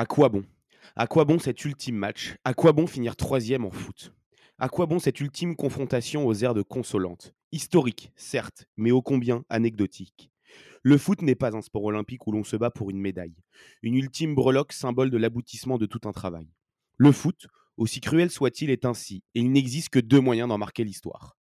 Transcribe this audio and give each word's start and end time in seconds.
À 0.00 0.06
quoi 0.06 0.30
bon? 0.30 0.46
À 0.96 1.06
quoi 1.06 1.26
bon 1.26 1.38
cet 1.38 1.62
ultime 1.62 1.96
match? 1.96 2.34
À 2.42 2.54
quoi 2.54 2.72
bon 2.72 2.86
finir 2.86 3.16
troisième 3.16 3.66
en 3.66 3.70
foot? 3.70 4.14
À 4.58 4.70
quoi 4.70 4.86
bon 4.86 4.98
cette 4.98 5.20
ultime 5.20 5.54
confrontation 5.54 6.26
aux 6.26 6.32
airs 6.32 6.54
de 6.54 6.62
consolante? 6.62 7.34
Historique, 7.52 8.10
certes, 8.16 8.64
mais 8.78 8.92
ô 8.92 9.02
combien 9.02 9.44
anecdotique. 9.50 10.30
Le 10.82 10.96
foot 10.96 11.20
n'est 11.20 11.34
pas 11.34 11.54
un 11.54 11.60
sport 11.60 11.84
olympique 11.84 12.26
où 12.26 12.32
l'on 12.32 12.44
se 12.44 12.56
bat 12.56 12.70
pour 12.70 12.88
une 12.88 12.98
médaille, 12.98 13.36
une 13.82 13.94
ultime 13.94 14.34
breloque 14.34 14.72
symbole 14.72 15.10
de 15.10 15.18
l'aboutissement 15.18 15.76
de 15.76 15.84
tout 15.84 16.08
un 16.08 16.12
travail. 16.12 16.48
Le 16.96 17.12
foot, 17.12 17.48
aussi 17.76 18.00
cruel 18.00 18.30
soit-il, 18.30 18.70
est 18.70 18.86
ainsi, 18.86 19.22
et 19.34 19.40
il 19.40 19.52
n'existe 19.52 19.90
que 19.90 20.00
deux 20.00 20.20
moyens 20.20 20.48
d'en 20.48 20.56
marquer 20.56 20.82
l'histoire. 20.82 21.36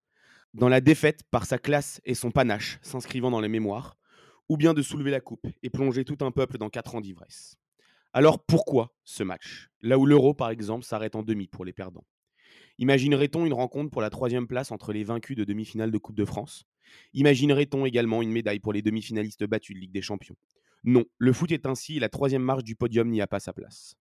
Dans 0.52 0.68
la 0.68 0.80
défaite, 0.80 1.22
par 1.30 1.46
sa 1.46 1.59
classe 1.59 2.00
et 2.04 2.14
son 2.14 2.32
panache, 2.32 2.80
s'inscrivant 2.82 3.30
dans 3.30 3.40
les 3.40 3.48
mémoires, 3.48 3.96
ou 4.48 4.56
bien 4.56 4.75
de 4.75 4.82
soulever 4.82 5.12
la 5.12 5.20
coupe 5.20 5.46
et 5.62 5.70
plonger 5.70 6.04
tout 6.04 6.25
un 6.25 6.32
peuple 6.32 6.59
dans 6.59 6.70
quatre 6.70 6.96
ans 6.96 7.00
d'ivresse. 7.00 7.56
Alors 8.14 8.43
pourquoi 8.43 8.95
ce 9.04 9.22
match? 9.22 9.68
Là 9.82 9.98
où 9.98 10.06
l'euro, 10.06 10.32
par 10.32 10.51
exemple, 10.51 10.84
s'arrête 10.84 11.14
en 11.14 11.23
demi 11.23 11.46
pour 11.46 11.64
les 11.64 11.74
perdants. 11.74 12.06
Imaginerait-on 12.78 13.45
une 13.45 13.52
rencontre 13.52 13.91
pour 13.91 14.00
la 14.00 14.09
troisième 14.09 14.46
place 14.46 14.73
entre 14.73 14.92
les 14.92 15.05
vaincus 15.05 15.37
de 15.37 15.45
demi-finale 15.45 15.91
de 15.91 15.98
Coupe 15.98 16.16
de 16.16 16.24
France? 16.24 16.64
Imaginerait-on 17.12 17.84
également 17.84 18.23
une 18.23 18.30
médaille 18.30 18.60
pour 18.60 18.73
les 18.73 18.83
demi-finalistes 18.83 19.45
battus 19.45 19.74
de 19.74 19.80
Ligue 19.80 19.92
des 19.92 20.00
Champions? 20.00 20.36
Non, 20.84 21.05
le 21.19 21.33
foot 21.33 21.52
est 21.52 21.66
ainsi 21.66 21.97
et 21.97 22.00
la 22.00 22.09
troisième 22.09 22.42
marche 22.42 22.64
du 22.64 22.77
podium 22.77 23.10
n'y 23.10 23.20
a 23.20 23.27
pas 23.27 23.41
sa 23.41 23.52
place. 23.52 23.95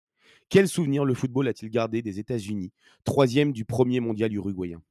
Quel 0.50 0.68
souvenir 0.68 1.04
le 1.04 1.14
football 1.14 1.48
a-t-il 1.48 1.72
gardé 1.72 2.02
des 2.02 2.20
États-Unis, 2.20 2.74
troisième 3.06 3.54
du 3.54 3.66
premier 3.66 4.02
mondial 4.02 4.34
uruguayen? 4.34 4.84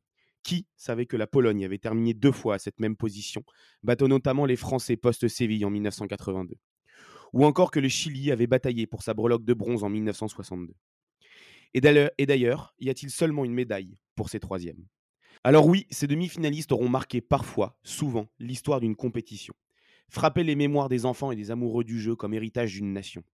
Qui 0.42 0.66
savait 0.76 1.06
que 1.06 1.16
la 1.16 1.26
Pologne 1.26 1.64
avait 1.64 1.78
terminé 1.78 2.14
deux 2.14 2.32
fois 2.32 2.56
à 2.56 2.58
cette 2.58 2.80
même 2.80 2.96
position, 2.96 3.44
battant 3.82 4.08
notamment 4.08 4.44
les 4.44 4.56
Français 4.56 4.96
post-Séville 4.96 5.64
en 5.64 5.70
1982 5.70 6.56
Ou 7.34 7.44
encore 7.44 7.70
que 7.70 7.80
le 7.80 7.88
Chili 7.90 8.32
avait 8.32 8.46
bataillé 8.46 8.86
pour 8.86 9.02
sa 9.02 9.12
breloque 9.12 9.44
de 9.44 9.52
bronze 9.52 9.84
en 9.84 9.90
1962 9.90 10.74
et 11.74 11.80
d'ailleurs, 11.80 12.74
y 12.78 12.88
a-t-il 12.88 13.10
seulement 13.10 13.44
une 13.44 13.52
médaille 13.52 13.98
pour 14.14 14.30
ces 14.30 14.40
troisièmes? 14.40 14.86
Alors 15.44 15.66
oui, 15.66 15.86
ces 15.90 16.06
demi-finalistes 16.06 16.72
auront 16.72 16.88
marqué 16.88 17.20
parfois, 17.20 17.78
souvent, 17.82 18.28
l'histoire 18.38 18.80
d'une 18.80 18.96
compétition. 18.96 19.54
Frapper 20.08 20.44
les 20.44 20.54
mémoires 20.54 20.88
des 20.88 21.06
enfants 21.06 21.32
et 21.32 21.36
des 21.36 21.50
amoureux 21.50 21.84
du 21.84 22.00
jeu 22.00 22.14
comme 22.16 22.34
héritage 22.34 22.74
d'une 22.74 22.92
nation. 22.92 23.24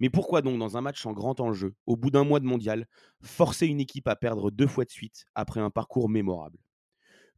Mais 0.00 0.10
pourquoi 0.10 0.42
donc, 0.42 0.58
dans 0.58 0.76
un 0.78 0.80
match 0.80 1.04
en 1.06 1.12
grand 1.12 1.40
enjeu, 1.40 1.74
au 1.86 1.96
bout 1.96 2.10
d'un 2.10 2.24
mois 2.24 2.40
de 2.40 2.46
mondial, 2.46 2.86
forcer 3.22 3.66
une 3.66 3.80
équipe 3.80 4.08
à 4.08 4.16
perdre 4.16 4.50
deux 4.50 4.66
fois 4.66 4.84
de 4.84 4.90
suite 4.90 5.26
après 5.34 5.60
un 5.60 5.70
parcours 5.70 6.08
mémorable? 6.08 6.58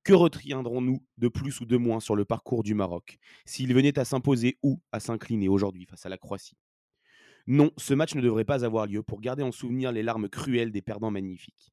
Que 0.04 0.12
retiendrons-nous 0.14 1.06
de 1.18 1.28
plus 1.28 1.60
ou 1.60 1.64
de 1.64 1.76
moins 1.76 2.00
sur 2.00 2.16
le 2.16 2.24
parcours 2.24 2.64
du 2.64 2.74
Maroc, 2.74 3.18
s'il 3.44 3.72
venait 3.72 4.00
à 4.00 4.04
s'imposer 4.04 4.58
ou 4.62 4.80
à 4.90 4.98
s'incliner 4.98 5.48
aujourd'hui 5.48 5.86
face 5.86 6.04
à 6.04 6.08
la 6.08 6.18
Croatie? 6.18 6.56
Non, 7.46 7.70
ce 7.76 7.94
match 7.94 8.16
ne 8.16 8.20
devrait 8.20 8.44
pas 8.44 8.64
avoir 8.64 8.86
lieu 8.86 9.04
pour 9.04 9.20
garder 9.20 9.44
en 9.44 9.52
souvenir 9.52 9.92
les 9.92 10.02
larmes 10.02 10.28
cruelles 10.28 10.72
des 10.72 10.82
perdants 10.82 11.12
magnifiques. 11.12 11.72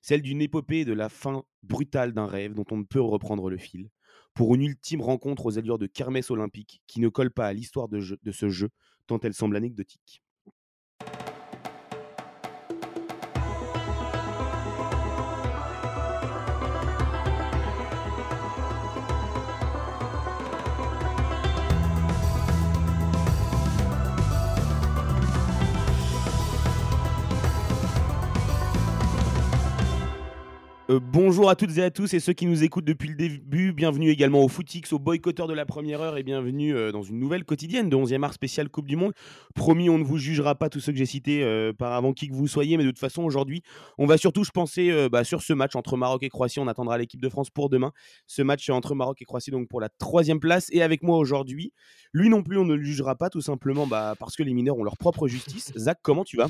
Celle 0.00 0.22
d'une 0.22 0.42
épopée 0.42 0.84
de 0.84 0.92
la 0.92 1.08
fin 1.08 1.44
brutale 1.62 2.12
d'un 2.12 2.26
rêve 2.26 2.54
dont 2.54 2.66
on 2.72 2.78
ne 2.78 2.84
peut 2.84 3.00
reprendre 3.00 3.48
le 3.48 3.58
fil, 3.58 3.90
pour 4.34 4.56
une 4.56 4.62
ultime 4.62 5.00
rencontre 5.00 5.46
aux 5.46 5.56
allures 5.56 5.78
de 5.78 5.86
kermesse 5.86 6.32
olympique 6.32 6.82
qui 6.88 7.00
ne 7.00 7.08
colle 7.08 7.30
pas 7.30 7.46
à 7.46 7.52
l'histoire 7.52 7.88
de 7.88 8.32
ce 8.32 8.48
jeu 8.48 8.70
tant 9.06 9.20
elle 9.20 9.34
semble 9.34 9.56
anecdotique. 9.56 10.22
Euh, 30.90 31.00
bonjour 31.02 31.50
à 31.50 31.54
toutes 31.54 31.76
et 31.76 31.82
à 31.82 31.90
tous 31.90 32.14
et 32.14 32.20
ceux 32.20 32.32
qui 32.32 32.46
nous 32.46 32.64
écoutent 32.64 32.86
depuis 32.86 33.10
le 33.10 33.14
début. 33.14 33.74
Bienvenue 33.74 34.08
également 34.08 34.42
au 34.42 34.48
Footix, 34.48 34.90
aux 34.94 34.98
boycotteurs 34.98 35.46
de 35.46 35.52
la 35.52 35.66
première 35.66 36.00
heure 36.00 36.16
et 36.16 36.22
bienvenue 36.22 36.74
euh, 36.74 36.92
dans 36.92 37.02
une 37.02 37.18
nouvelle 37.18 37.44
quotidienne 37.44 37.90
de 37.90 37.96
11e 37.96 38.16
mars 38.16 38.36
spécial 38.36 38.70
Coupe 38.70 38.86
du 38.86 38.96
Monde. 38.96 39.12
Promis, 39.54 39.90
on 39.90 39.98
ne 39.98 40.04
vous 40.04 40.16
jugera 40.16 40.54
pas 40.54 40.70
tous 40.70 40.80
ceux 40.80 40.92
que 40.92 40.96
j'ai 40.96 41.04
cités 41.04 41.44
euh, 41.44 41.74
par 41.74 41.92
avant 41.92 42.14
qui 42.14 42.26
que 42.28 42.32
vous 42.32 42.48
soyez, 42.48 42.78
mais 42.78 42.84
de 42.84 42.88
toute 42.88 43.00
façon, 43.00 43.22
aujourd'hui, 43.22 43.60
on 43.98 44.06
va 44.06 44.16
surtout, 44.16 44.44
je 44.44 44.50
pensais, 44.50 45.10
bah, 45.10 45.24
sur 45.24 45.42
ce 45.42 45.52
match 45.52 45.76
entre 45.76 45.98
Maroc 45.98 46.22
et 46.22 46.30
Croatie. 46.30 46.58
On 46.58 46.68
attendra 46.68 46.96
l'équipe 46.96 47.20
de 47.20 47.28
France 47.28 47.50
pour 47.50 47.68
demain. 47.68 47.92
Ce 48.26 48.40
match 48.40 48.70
entre 48.70 48.94
Maroc 48.94 49.20
et 49.20 49.26
Croatie, 49.26 49.50
donc 49.50 49.68
pour 49.68 49.82
la 49.82 49.90
troisième 49.90 50.40
place. 50.40 50.68
Et 50.72 50.80
avec 50.80 51.02
moi 51.02 51.18
aujourd'hui, 51.18 51.74
lui 52.14 52.30
non 52.30 52.42
plus, 52.42 52.56
on 52.56 52.64
ne 52.64 52.74
le 52.74 52.82
jugera 52.82 53.14
pas 53.14 53.28
tout 53.28 53.42
simplement 53.42 53.86
bah, 53.86 54.14
parce 54.18 54.36
que 54.36 54.42
les 54.42 54.54
mineurs 54.54 54.78
ont 54.78 54.84
leur 54.84 54.96
propre 54.96 55.28
justice. 55.28 55.70
Zach, 55.76 55.98
comment 56.02 56.24
tu 56.24 56.38
vas? 56.38 56.48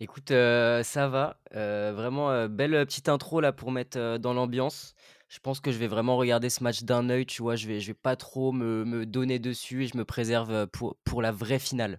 Écoute, 0.00 0.30
ça 0.30 1.08
va, 1.08 1.38
vraiment, 1.52 2.48
belle, 2.48 2.72
petite 2.86 3.08
intro 3.08 3.40
là 3.40 3.52
pour 3.52 3.70
mettre, 3.70 4.18
dans 4.18 4.32
l'ambiance. 4.34 4.94
Je 5.28 5.38
pense 5.38 5.60
que 5.60 5.70
je 5.72 5.78
vais 5.78 5.86
vraiment 5.86 6.16
regarder 6.16 6.50
ce 6.50 6.62
match 6.62 6.82
d'un 6.82 7.08
œil, 7.08 7.24
tu 7.26 7.40
vois? 7.42 7.56
Je 7.56 7.66
vais 7.66 7.80
je 7.80 7.86
vais 7.88 7.94
pas 7.94 8.16
trop 8.16 8.52
me 8.52 8.84
me 8.84 9.06
donner 9.06 9.38
dessus 9.38 9.84
et 9.84 9.86
je 9.86 9.96
me 9.96 10.04
préserve, 10.04 10.66
pour 10.68 10.96
pour 11.04 11.22
la 11.22 11.32
vraie 11.32 11.58
finale. 11.58 11.98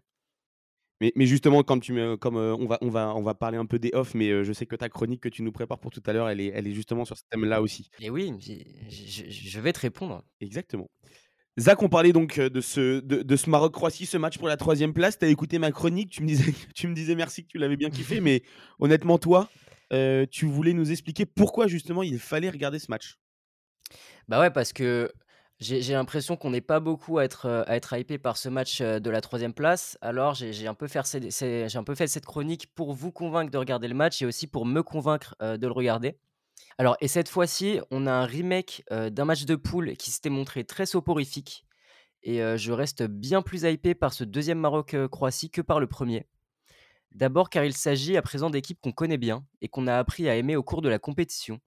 Mais 1.02 1.12
mais 1.16 1.26
justement, 1.26 1.64
comme 1.64 1.80
tu 1.81 1.92
me 1.94 2.16
comme, 2.18 2.36
on 2.38 2.66
va 2.68 2.78
on 2.81 2.90
va 2.90 3.14
on 3.16 3.22
va 3.24 3.34
parler 3.34 3.58
un 3.58 3.66
peu 3.66 3.80
des 3.80 3.90
off, 3.94 4.14
mais, 4.14 4.44
je 4.44 4.54
sais 4.54 4.66
que 4.66 4.75
ta 4.75 4.90
chronique 4.90 5.22
que 5.22 5.30
tu 5.30 5.42
nous 5.42 5.52
prépares 5.52 5.80
pour 5.80 5.92
tout 5.92 6.04
à 6.06 6.14
l'heure, 6.14 6.30
elle 6.30 6.40
est 6.40 6.48
elle 6.54 6.68
est 6.68 6.74
justement 6.74 7.04
sur 7.06 7.18
ce 7.18 7.24
thème-là 7.30 7.62
aussi. 7.62 7.90
Et 8.00 8.10
oui, 8.10 8.34
je 8.40 9.60
vais 9.60 9.74
te 9.74 9.80
répondre. 9.80 10.24
Exactement. 10.40 10.90
Zach, 11.59 11.84
on 11.84 11.90
parlait 11.90 12.14
donc 12.14 12.40
de 12.40 12.62
ce, 12.62 13.00
de, 13.00 13.36
ce 13.36 13.50
Maroc-Croatie, 13.50 14.08
ce 14.08 14.18
match 14.18 14.40
pour 14.40 14.47
la 14.47 14.58
troisième 14.58 14.94
place. 14.94 15.19
Tu 15.19 15.25
as 15.25 15.28
écouté 15.28 15.59
ma 15.59 15.72
chronique, 15.72 16.09
tu 16.09 16.24
me 16.24 16.28
disais, 16.28 16.53
tu 16.75 16.88
me 16.88 16.96
disais 16.96 17.16
merci 17.16 17.44
que 17.44 17.47
tu 17.47 17.58
l'avais 17.59 17.78
bien 17.78 17.91
kiffé, 17.91 18.22
mais 18.22 18.41
honnêtement, 18.80 19.19
toi, 19.19 19.50
tu 20.31 20.46
voulais 20.47 20.74
nous 20.74 20.92
expliquer 20.92 21.25
pourquoi 21.25 21.68
justement 21.68 22.02
il 22.02 22.18
fallait 22.18 22.50
regarder 22.50 22.80
ce 22.80 22.88
match. 22.90 23.19
Bah 24.28 24.40
ouais, 24.40 24.50
parce 24.50 24.74
que 24.74 25.12
j'ai 25.59 25.94
l'impression 25.94 26.36
qu'on 26.36 26.50
n'est 26.50 26.62
pas 26.62 26.80
beaucoup 26.80 27.19
à 27.19 27.24
être, 27.25 27.47
à 27.68 27.75
être 27.75 27.94
hypé 27.94 28.18
par 28.18 28.38
ce 28.38 28.50
match 28.50 28.81
de 28.81 29.09
la 29.12 29.22
troisième 29.22 29.53
place. 29.53 29.97
Alors 30.02 30.34
j'ai 30.34 30.68
un, 30.68 30.74
peu 30.74 30.88
fait, 30.88 31.00
un 31.00 31.84
peu 31.84 31.94
fait 31.94 32.08
cette 32.08 32.25
chronique 32.25 32.74
pour 32.74 32.94
vous 32.94 33.12
convaincre 33.12 33.52
de 33.52 33.58
regarder 33.59 33.88
le 33.88 33.94
match 33.94 34.24
et 34.24 34.25
aussi 34.25 34.47
pour 34.47 34.66
me 34.66 34.81
convaincre 34.81 35.36
de 35.40 35.68
le 35.68 35.74
regarder. 35.74 36.18
Alors 36.78 36.97
et 37.01 37.07
cette 37.07 37.29
fois-ci, 37.29 37.79
on 37.91 38.07
a 38.07 38.12
un 38.12 38.25
remake, 38.25 38.84
d'un 38.90 39.25
match 39.25 39.46
de 39.46 39.56
poule 39.56 39.96
qui 39.96 40.12
s'était 40.12 40.29
montré 40.29 40.63
très 40.63 40.85
soporifique 40.85 41.66
et 42.24 42.40
je 42.57 42.72
reste 42.72 43.03
bien 43.03 43.41
plus 43.41 43.63
hypé 43.63 43.96
par 43.96 44.13
ce 44.13 44.24
deuxième 44.24 44.59
Maroc, 44.59 44.96
Croatie 45.12 45.50
que 45.50 45.62
par 45.62 45.79
le 45.79 45.88
premier. 45.88 46.25
D'abord 47.12 47.50
car 47.50 47.63
il 47.63 47.74
s'agit 47.74 48.18
à 48.18 48.22
présent 48.22 48.50
d'équipes 48.50 48.79
qu'on 48.81 48.91
connaît 48.91 49.18
bien 49.18 49.46
et 49.62 49.68
qu'on 49.68 49.88
a 49.88 49.97
appris 49.97 50.28
à 50.28 50.35
aimer 50.35 50.56
au 50.56 50.63
cours 50.63 50.81
de 50.81 50.90
la 50.90 51.00
compétition. 51.00 51.59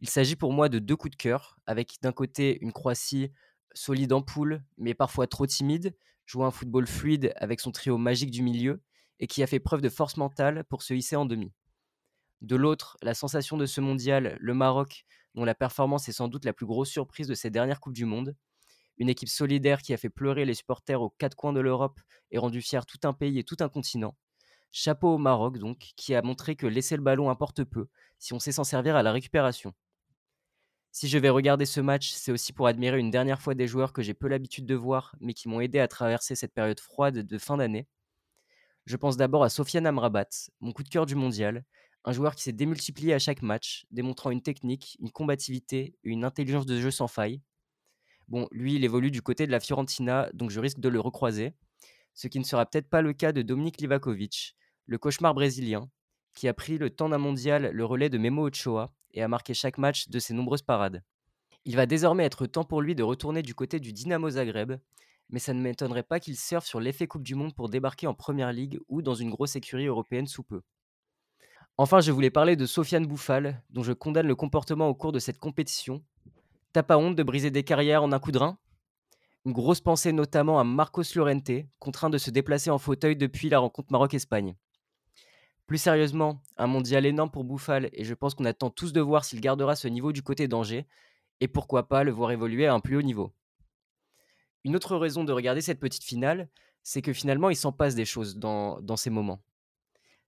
Il 0.00 0.08
s'agit 0.08 0.36
pour 0.36 0.52
moi 0.52 0.68
de 0.68 0.78
deux 0.78 0.94
coups 0.94 1.16
de 1.16 1.20
cœur, 1.20 1.58
avec 1.66 1.96
d'un 2.02 2.12
côté 2.12 2.58
une 2.60 2.72
Croatie 2.72 3.32
solide 3.74 4.12
en 4.12 4.22
poule, 4.22 4.62
mais 4.76 4.94
parfois 4.94 5.26
trop 5.26 5.46
timide, 5.46 5.96
jouant 6.26 6.46
un 6.46 6.52
football 6.52 6.86
fluide 6.86 7.32
avec 7.36 7.58
son 7.58 7.72
trio 7.72 7.98
magique 7.98 8.30
du 8.30 8.42
milieu 8.42 8.80
et 9.18 9.26
qui 9.26 9.42
a 9.42 9.48
fait 9.48 9.58
preuve 9.58 9.80
de 9.80 9.88
force 9.88 10.16
mentale 10.16 10.62
pour 10.68 10.82
se 10.82 10.94
hisser 10.94 11.16
en 11.16 11.26
demi. 11.26 11.52
De 12.40 12.54
l'autre, 12.54 12.96
la 13.02 13.14
sensation 13.14 13.56
de 13.56 13.66
ce 13.66 13.80
mondial, 13.80 14.36
le 14.38 14.54
Maroc, 14.54 15.04
dont 15.34 15.44
la 15.44 15.54
performance 15.54 16.08
est 16.08 16.12
sans 16.12 16.28
doute 16.28 16.44
la 16.44 16.52
plus 16.52 16.66
grosse 16.66 16.90
surprise 16.90 17.26
de 17.26 17.34
ces 17.34 17.50
dernières 17.50 17.80
Coupes 17.80 17.94
du 17.94 18.04
Monde. 18.04 18.36
Une 18.96 19.08
équipe 19.08 19.28
solidaire 19.28 19.82
qui 19.82 19.92
a 19.92 19.96
fait 19.96 20.08
pleurer 20.08 20.44
les 20.44 20.54
supporters 20.54 21.02
aux 21.02 21.10
quatre 21.10 21.36
coins 21.36 21.52
de 21.52 21.60
l'Europe 21.60 22.00
et 22.30 22.38
rendu 22.38 22.60
fier 22.62 22.86
tout 22.86 22.98
un 23.04 23.12
pays 23.12 23.38
et 23.38 23.44
tout 23.44 23.56
un 23.60 23.68
continent. 23.68 24.16
Chapeau 24.70 25.14
au 25.14 25.18
Maroc, 25.18 25.58
donc, 25.58 25.78
qui 25.96 26.14
a 26.14 26.22
montré 26.22 26.54
que 26.54 26.66
laisser 26.66 26.96
le 26.96 27.02
ballon 27.02 27.30
importe 27.30 27.64
peu, 27.64 27.88
si 28.18 28.34
on 28.34 28.38
sait 28.38 28.52
s'en 28.52 28.64
servir 28.64 28.96
à 28.96 29.02
la 29.02 29.12
récupération. 29.12 29.74
Si 30.90 31.08
je 31.08 31.18
vais 31.18 31.28
regarder 31.28 31.66
ce 31.66 31.80
match, 31.80 32.10
c'est 32.10 32.32
aussi 32.32 32.52
pour 32.52 32.66
admirer 32.66 32.98
une 32.98 33.10
dernière 33.10 33.40
fois 33.40 33.54
des 33.54 33.66
joueurs 33.66 33.92
que 33.92 34.02
j'ai 34.02 34.14
peu 34.14 34.28
l'habitude 34.28 34.66
de 34.66 34.74
voir, 34.74 35.14
mais 35.20 35.34
qui 35.34 35.48
m'ont 35.48 35.60
aidé 35.60 35.78
à 35.78 35.88
traverser 35.88 36.34
cette 36.34 36.54
période 36.54 36.80
froide 36.80 37.18
de 37.18 37.38
fin 37.38 37.56
d'année. 37.56 37.86
Je 38.84 38.96
pense 38.96 39.16
d'abord 39.16 39.44
à 39.44 39.48
Sofiane 39.48 39.86
Amrabat, 39.86 40.28
mon 40.60 40.72
coup 40.72 40.82
de 40.82 40.88
cœur 40.88 41.06
du 41.06 41.14
mondial, 41.14 41.64
un 42.04 42.12
joueur 42.12 42.34
qui 42.34 42.42
s'est 42.42 42.52
démultiplié 42.52 43.12
à 43.12 43.18
chaque 43.18 43.42
match, 43.42 43.86
démontrant 43.90 44.30
une 44.30 44.42
technique, 44.42 44.96
une 45.00 45.10
combativité 45.10 45.96
et 46.04 46.08
une 46.08 46.24
intelligence 46.24 46.66
de 46.66 46.80
jeu 46.80 46.90
sans 46.90 47.08
faille. 47.08 47.40
Bon, 48.28 48.46
lui, 48.50 48.74
il 48.74 48.84
évolue 48.84 49.10
du 49.10 49.22
côté 49.22 49.46
de 49.46 49.52
la 49.52 49.60
Fiorentina, 49.60 50.28
donc 50.34 50.50
je 50.50 50.60
risque 50.60 50.80
de 50.80 50.88
le 50.88 51.00
recroiser. 51.00 51.54
Ce 52.14 52.28
qui 52.28 52.38
ne 52.38 52.44
sera 52.44 52.66
peut-être 52.66 52.88
pas 52.88 53.02
le 53.02 53.12
cas 53.12 53.32
de 53.32 53.42
Dominique 53.42 53.80
Livakovic, 53.80 54.54
le 54.86 54.98
cauchemar 54.98 55.34
brésilien, 55.34 55.88
qui 56.34 56.48
a 56.48 56.54
pris 56.54 56.78
le 56.78 56.90
temps 56.90 57.08
d'un 57.08 57.18
mondial 57.18 57.70
le 57.72 57.84
relais 57.84 58.10
de 58.10 58.18
Memo 58.18 58.48
Ochoa 58.48 58.92
et 59.12 59.22
a 59.22 59.28
marqué 59.28 59.54
chaque 59.54 59.78
match 59.78 60.08
de 60.08 60.18
ses 60.18 60.34
nombreuses 60.34 60.62
parades. 60.62 61.02
Il 61.64 61.76
va 61.76 61.86
désormais 61.86 62.24
être 62.24 62.46
temps 62.46 62.64
pour 62.64 62.80
lui 62.80 62.94
de 62.94 63.02
retourner 63.02 63.42
du 63.42 63.54
côté 63.54 63.80
du 63.80 63.92
Dynamo 63.92 64.30
Zagreb, 64.30 64.74
mais 65.30 65.38
ça 65.38 65.52
ne 65.52 65.60
m'étonnerait 65.60 66.02
pas 66.02 66.20
qu'il 66.20 66.36
surfe 66.36 66.66
sur 66.66 66.80
l'effet 66.80 67.06
Coupe 67.06 67.22
du 67.22 67.34
Monde 67.34 67.54
pour 67.54 67.68
débarquer 67.68 68.06
en 68.06 68.14
Première 68.14 68.52
Ligue 68.52 68.78
ou 68.88 69.02
dans 69.02 69.14
une 69.14 69.30
grosse 69.30 69.56
écurie 69.56 69.86
européenne 69.86 70.26
sous 70.26 70.42
peu. 70.42 70.62
Enfin, 71.80 72.00
je 72.00 72.10
voulais 72.10 72.30
parler 72.30 72.56
de 72.56 72.66
Sofiane 72.66 73.06
Bouffal, 73.06 73.62
dont 73.70 73.84
je 73.84 73.92
condamne 73.92 74.26
le 74.26 74.34
comportement 74.34 74.88
au 74.88 74.94
cours 74.96 75.12
de 75.12 75.20
cette 75.20 75.38
compétition. 75.38 76.02
T'as 76.72 76.82
pas 76.82 76.98
honte 76.98 77.14
de 77.14 77.22
briser 77.22 77.52
des 77.52 77.62
carrières 77.62 78.02
en 78.02 78.10
un 78.10 78.18
coup 78.18 78.32
de 78.32 78.38
rein? 78.38 78.58
Une 79.44 79.52
grosse 79.52 79.80
pensée 79.80 80.10
notamment 80.10 80.58
à 80.58 80.64
Marcos 80.64 81.04
Llorente, 81.14 81.52
contraint 81.78 82.10
de 82.10 82.18
se 82.18 82.32
déplacer 82.32 82.70
en 82.70 82.78
fauteuil 82.78 83.14
depuis 83.14 83.48
la 83.48 83.60
rencontre 83.60 83.92
Maroc-Espagne. 83.92 84.56
Plus 85.68 85.78
sérieusement, 85.78 86.42
un 86.56 86.66
mondial 86.66 87.06
énorme 87.06 87.30
pour 87.30 87.44
Bouffal 87.44 87.90
et 87.92 88.02
je 88.02 88.14
pense 88.14 88.34
qu'on 88.34 88.44
attend 88.44 88.70
tous 88.70 88.92
de 88.92 89.00
voir 89.00 89.24
s'il 89.24 89.40
gardera 89.40 89.76
ce 89.76 89.86
niveau 89.86 90.10
du 90.10 90.24
côté 90.24 90.48
d'Angers 90.48 90.88
et 91.38 91.46
pourquoi 91.46 91.86
pas 91.86 92.02
le 92.02 92.10
voir 92.10 92.32
évoluer 92.32 92.66
à 92.66 92.74
un 92.74 92.80
plus 92.80 92.96
haut 92.96 93.02
niveau. 93.02 93.32
Une 94.64 94.74
autre 94.74 94.96
raison 94.96 95.22
de 95.22 95.32
regarder 95.32 95.60
cette 95.60 95.78
petite 95.78 96.02
finale, 96.02 96.48
c'est 96.82 97.02
que 97.02 97.12
finalement 97.12 97.50
il 97.50 97.56
s'en 97.56 97.70
passe 97.70 97.94
des 97.94 98.04
choses 98.04 98.36
dans, 98.36 98.80
dans 98.80 98.96
ces 98.96 99.10
moments. 99.10 99.40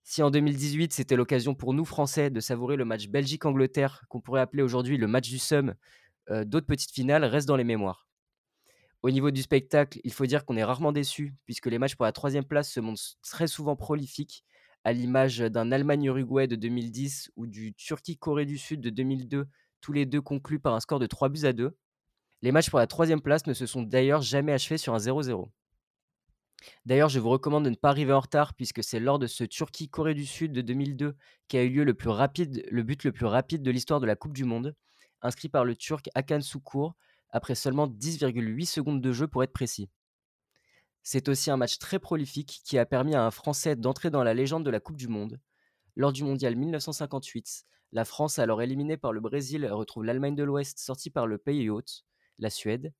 Si 0.02 0.22
en 0.22 0.30
2018 0.30 0.92
c'était 0.92 1.16
l'occasion 1.16 1.54
pour 1.54 1.74
nous 1.74 1.84
Français 1.84 2.30
de 2.30 2.40
savourer 2.40 2.76
le 2.76 2.84
match 2.84 3.08
Belgique-Angleterre, 3.08 4.04
qu'on 4.08 4.20
pourrait 4.20 4.40
appeler 4.40 4.62
aujourd'hui 4.62 4.96
le 4.96 5.06
match 5.06 5.28
du 5.28 5.38
Somme, 5.38 5.74
euh, 6.30 6.44
d'autres 6.44 6.66
petites 6.66 6.92
finales 6.92 7.24
restent 7.24 7.48
dans 7.48 7.56
les 7.56 7.64
mémoires. 7.64 8.08
Au 9.02 9.10
niveau 9.10 9.30
du 9.30 9.40
spectacle, 9.40 9.98
il 10.04 10.12
faut 10.12 10.26
dire 10.26 10.44
qu'on 10.44 10.56
est 10.56 10.64
rarement 10.64 10.92
déçu, 10.92 11.34
puisque 11.46 11.66
les 11.66 11.78
matchs 11.78 11.96
pour 11.96 12.04
la 12.04 12.12
troisième 12.12 12.44
place 12.44 12.70
se 12.70 12.80
montrent 12.80 13.02
très 13.22 13.46
souvent 13.46 13.76
prolifiques, 13.76 14.44
à 14.84 14.92
l'image 14.92 15.38
d'un 15.38 15.72
Allemagne-Uruguay 15.72 16.46
de 16.46 16.56
2010 16.56 17.32
ou 17.36 17.46
du 17.46 17.74
Turquie-Corée 17.74 18.46
du 18.46 18.58
Sud 18.58 18.80
de 18.80 18.90
2002, 18.90 19.46
tous 19.80 19.92
les 19.92 20.06
deux 20.06 20.20
conclus 20.20 20.60
par 20.60 20.74
un 20.74 20.80
score 20.80 20.98
de 20.98 21.06
3 21.06 21.28
buts 21.28 21.44
à 21.44 21.52
2. 21.52 21.76
Les 22.42 22.52
matchs 22.52 22.70
pour 22.70 22.78
la 22.78 22.86
troisième 22.86 23.20
place 23.20 23.46
ne 23.46 23.52
se 23.52 23.66
sont 23.66 23.82
d'ailleurs 23.82 24.22
jamais 24.22 24.52
achevés 24.52 24.78
sur 24.78 24.94
un 24.94 24.98
0-0. 24.98 25.50
D'ailleurs, 26.84 27.08
je 27.08 27.20
vous 27.20 27.30
recommande 27.30 27.64
de 27.64 27.70
ne 27.70 27.74
pas 27.74 27.90
arriver 27.90 28.12
en 28.12 28.20
retard 28.20 28.54
puisque 28.54 28.82
c'est 28.82 29.00
lors 29.00 29.18
de 29.18 29.26
ce 29.26 29.44
Turquie-Corée 29.44 30.14
du 30.14 30.26
Sud 30.26 30.52
de 30.52 30.60
2002 30.60 31.16
qu'a 31.48 31.62
eu 31.62 31.70
lieu 31.70 31.84
le, 31.84 31.94
plus 31.94 32.10
rapide, 32.10 32.64
le 32.70 32.82
but 32.82 33.04
le 33.04 33.12
plus 33.12 33.26
rapide 33.26 33.62
de 33.62 33.70
l'histoire 33.70 34.00
de 34.00 34.06
la 34.06 34.16
Coupe 34.16 34.34
du 34.34 34.44
Monde, 34.44 34.74
inscrit 35.22 35.48
par 35.48 35.64
le 35.64 35.76
Turc 35.76 36.08
Hakan 36.14 36.40
Sukur 36.40 36.94
après 37.30 37.54
seulement 37.54 37.86
10,8 37.86 38.66
secondes 38.66 39.00
de 39.00 39.12
jeu 39.12 39.28
pour 39.28 39.42
être 39.42 39.52
précis. 39.52 39.88
C'est 41.02 41.28
aussi 41.28 41.50
un 41.50 41.56
match 41.56 41.78
très 41.78 41.98
prolifique 41.98 42.60
qui 42.64 42.78
a 42.78 42.84
permis 42.84 43.14
à 43.14 43.24
un 43.24 43.30
Français 43.30 43.76
d'entrer 43.76 44.10
dans 44.10 44.22
la 44.22 44.34
légende 44.34 44.64
de 44.64 44.70
la 44.70 44.80
Coupe 44.80 44.96
du 44.96 45.08
Monde. 45.08 45.40
Lors 45.96 46.12
du 46.12 46.24
Mondial 46.24 46.56
1958, 46.56 47.64
la 47.92 48.04
France, 48.04 48.38
alors 48.38 48.62
éliminée 48.62 48.96
par 48.96 49.12
le 49.12 49.20
Brésil, 49.20 49.66
retrouve 49.66 50.04
l'Allemagne 50.04 50.34
de 50.34 50.44
l'Ouest 50.44 50.78
sortie 50.78 51.10
par 51.10 51.26
le 51.26 51.38
pays 51.38 51.70
hôte, 51.70 52.04
la 52.38 52.50
Suède. 52.50 52.92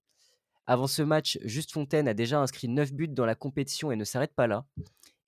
Avant 0.67 0.87
ce 0.87 1.03
match, 1.03 1.39
Juste 1.43 1.73
Fontaine 1.73 2.09
a 2.09 2.15
déjà 2.15 2.41
inscrit 2.41 2.69
9 2.69 2.93
buts 2.93 3.09
dans 3.09 3.27
la 3.27 3.35
compétition 3.35 3.91
et 3.91 3.97
ne 3.97 4.05
s'arrête 4.05 4.35
pas 4.35 4.47
là. 4.47 4.67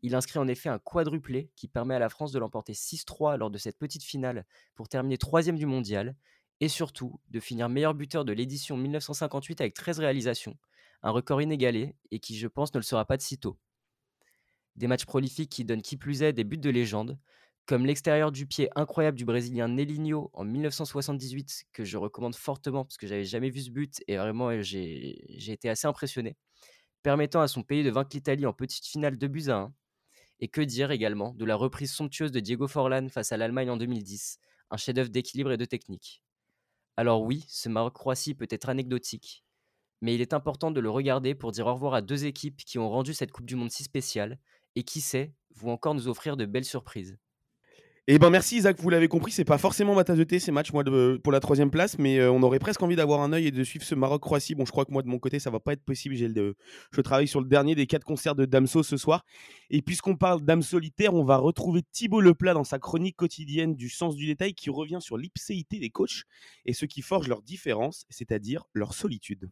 Il 0.02 0.14
inscrit 0.14 0.38
en 0.38 0.49
effet 0.49 0.69
un 0.69 0.79
quadruplé 0.79 1.50
qui 1.56 1.69
permet 1.69 1.94
à 1.94 1.99
la 1.99 2.08
France 2.08 2.32
de 2.32 2.38
l'emporter 2.38 2.73
6-3 2.73 3.38
lors 3.38 3.50
de 3.50 3.58
cette 3.58 3.79
petite 3.79 4.02
finale 4.02 4.44
pour 4.75 4.88
terminer 4.88 5.17
troisième 5.17 5.56
du 5.56 5.67
mondial 5.67 6.17
et 6.61 6.69
surtout 6.69 7.20
de 7.31 7.40
finir 7.40 7.69
meilleur 7.69 7.94
buteur 7.94 8.25
de 8.25 8.32
l'édition 8.32 8.76
1958 8.76 9.61
avec 9.61 9.75
13 9.75 10.00
réalisations, 10.00 10.56
un 11.02 11.11
record 11.11 11.43
inégalé 11.43 11.94
et 12.11 12.19
qui 12.19 12.37
je 12.37 12.49
pense 12.49 12.75
ne 12.75 12.78
le 12.78 12.85
sera 12.85 13.05
pas 13.05 13.17
de 13.17 13.23
sitôt. 13.23 13.58
Des 14.76 14.87
matchs 14.87 15.06
prolifiques 15.06 15.50
qui 15.50 15.64
donnent 15.64 15.82
qui 15.82 15.96
plus 15.96 16.23
est 16.23 16.32
des 16.32 16.44
buts 16.44 16.58
de 16.58 16.70
légende, 16.70 17.19
comme 17.67 17.87
l'extérieur 17.87 18.32
du 18.32 18.47
pied 18.47 18.69
incroyable 18.75 19.17
du 19.17 19.25
Brésilien 19.25 19.69
Nelinho 19.69 20.31
en 20.32 20.44
1978, 20.44 21.67
que 21.73 21.85
je 21.85 21.97
recommande 21.97 22.35
fortement 22.35 22.85
parce 22.85 22.97
que 22.97 23.06
j'avais 23.06 23.25
jamais 23.25 23.50
vu 23.50 23.61
ce 23.61 23.70
but 23.70 24.03
et 24.09 24.17
vraiment 24.17 24.61
j'ai 24.61 25.53
été 25.53 25.69
assez 25.69 25.87
impressionné, 25.87 26.37
permettant 27.03 27.41
à 27.41 27.49
son 27.49 27.62
pays 27.62 27.85
de 27.85 27.91
vaincre 27.91 28.11
l'Italie 28.14 28.47
en 28.47 28.53
petite 28.53 28.87
finale 28.87 29.17
de 29.17 29.26
buts 29.26 29.49
à 29.49 29.56
1. 29.56 29.75
Et 30.41 30.49
que 30.49 30.61
dire 30.61 30.91
également 30.91 31.35
de 31.35 31.44
la 31.44 31.55
reprise 31.55 31.93
somptueuse 31.93 32.32
de 32.32 32.41
Diego 32.41 32.67
Forlan 32.67 33.09
face 33.09 33.31
à 33.31 33.37
l'Allemagne 33.37 33.70
en 33.70 33.76
2010, 33.76 34.41
un 34.70 34.76
chef-d'œuvre 34.76 35.11
d'équilibre 35.11 35.53
et 35.53 35.56
de 35.56 35.64
technique. 35.64 36.20
Alors 36.97 37.23
oui, 37.23 37.44
ce 37.47 37.69
Maroc-Croatie 37.69 38.35
peut 38.35 38.49
être 38.50 38.69
anecdotique, 38.69 39.44
mais 40.00 40.17
il 40.17 40.20
est 40.20 40.35
important 40.35 40.73
de 40.73 40.81
le 40.81 40.91
regarder 40.91 41.37
pour 41.37 41.53
dire 41.53 41.69
au 41.69 41.75
revoir 41.75 41.94
à 41.94 42.03
deux 42.03 42.25
équipes 42.25 42.56
qui 42.56 42.81
ont 42.81 42.91
rendu 42.91 43.14
cette 43.14 43.31
Coupe 43.31 43.47
du 43.47 43.55
Monde 43.55 43.70
si 43.70 43.85
spéciale 43.85 44.41
et 44.75 44.82
qui 44.82 45.00
sait, 45.00 45.32
vont 45.55 45.70
encore 45.70 45.94
nous 45.94 46.09
offrir 46.09 46.37
de 46.37 46.44
belles 46.44 46.64
surprises. 46.64 47.19
Eh 48.14 48.19
ben 48.19 48.29
merci 48.29 48.56
Isaac, 48.56 48.79
vous 48.79 48.91
l'avez 48.91 49.09
compris, 49.09 49.32
c'est 49.32 49.43
pas 49.43 49.56
forcément 49.56 49.94
ma 49.94 50.05
tasse 50.05 50.19
de 50.19 50.25
thé 50.25 50.38
ces 50.38 50.53
matchs 50.53 50.70
pour 50.70 51.32
la 51.32 51.41
troisième 51.41 51.70
place, 51.70 51.99
mais 51.99 52.19
euh, 52.19 52.31
on 52.31 52.43
aurait 52.43 52.59
presque 52.59 52.82
envie 52.82 52.94
d'avoir 52.94 53.23
un 53.23 53.32
œil 53.32 53.47
et 53.47 53.50
de 53.50 53.64
suivre 53.64 53.87
ce 53.87 53.94
Maroc-Croatie. 53.94 54.55
Bon, 54.55 54.67
je 54.67 54.70
crois 54.70 54.85
que 54.85 54.93
moi 54.93 55.00
de 55.00 55.09
mon 55.09 55.19
côté 55.19 55.38
ça 55.38 55.49
va 55.49 55.61
pas 55.61 55.73
être 55.73 55.82
possible. 55.82 56.14
Je 56.14 57.00
travaille 57.00 57.26
sur 57.26 57.41
le 57.41 57.49
dernier 57.49 57.75
des 57.75 57.87
quatre 57.87 58.05
concerts 58.05 58.35
de 58.35 58.44
Damso 58.44 58.82
ce 58.82 58.99
soir. 58.99 59.25
Et 59.70 59.81
puisqu'on 59.81 60.14
parle 60.14 60.43
d'âme 60.43 60.61
solitaire, 60.61 61.14
on 61.14 61.25
va 61.25 61.38
retrouver 61.38 61.81
Thibaut 61.91 62.20
Leplat 62.20 62.53
dans 62.53 62.64
sa 62.64 62.79
chronique 62.79 63.17
quotidienne 63.17 63.75
du 63.75 63.88
sens 63.88 64.14
du 64.14 64.26
détail 64.26 64.53
qui 64.53 64.69
revient 64.69 65.00
sur 65.00 65.17
l'ipséité 65.17 65.79
des 65.79 65.88
coachs 65.88 66.25
et 66.67 66.75
ce 66.75 66.85
qui 66.85 67.00
forge 67.00 67.29
leur 67.29 67.41
différence, 67.41 68.05
c'est-à-dire 68.11 68.64
leur 68.75 68.93
solitude. 68.93 69.49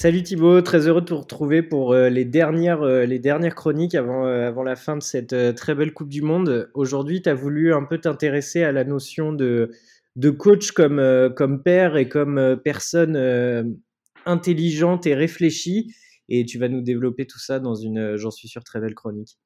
Salut 0.00 0.22
Thibaut, 0.22 0.62
très 0.62 0.86
heureux 0.86 1.00
de 1.00 1.06
te 1.06 1.14
retrouver 1.14 1.60
pour 1.60 1.92
euh, 1.92 2.08
les, 2.08 2.24
dernières, 2.24 2.82
euh, 2.82 3.04
les 3.04 3.18
dernières 3.18 3.56
chroniques 3.56 3.96
avant, 3.96 4.26
euh, 4.26 4.46
avant 4.46 4.62
la 4.62 4.76
fin 4.76 4.96
de 4.96 5.02
cette 5.02 5.34
très 5.56 5.74
belle 5.74 5.92
Coupe 5.92 6.08
du 6.08 6.22
Monde. 6.22 6.70
Aujourd'hui, 6.74 7.20
tu 7.20 7.28
as 7.28 7.34
voulu 7.34 7.74
un 7.74 7.82
peu 7.82 7.98
t'intéresser 7.98 8.62
à 8.62 8.70
la 8.70 8.84
notion 8.84 9.32
de, 9.32 9.72
de 10.14 10.30
coach 10.30 10.70
comme, 10.70 11.02
comme 11.34 11.64
père 11.64 11.96
et 11.96 12.08
comme 12.08 12.60
personne 12.62 13.80
intelligente 14.24 15.04
et 15.08 15.16
réfléchie. 15.16 15.92
Et 16.28 16.44
tu 16.44 16.60
vas 16.60 16.68
nous 16.68 16.80
développer 16.80 17.26
tout 17.26 17.40
ça 17.40 17.58
dans 17.58 17.74
une, 17.74 18.14
j'en 18.14 18.30
suis 18.30 18.46
sûr, 18.46 18.62
très 18.62 18.78
belle 18.78 18.94
chronique. 18.94 19.36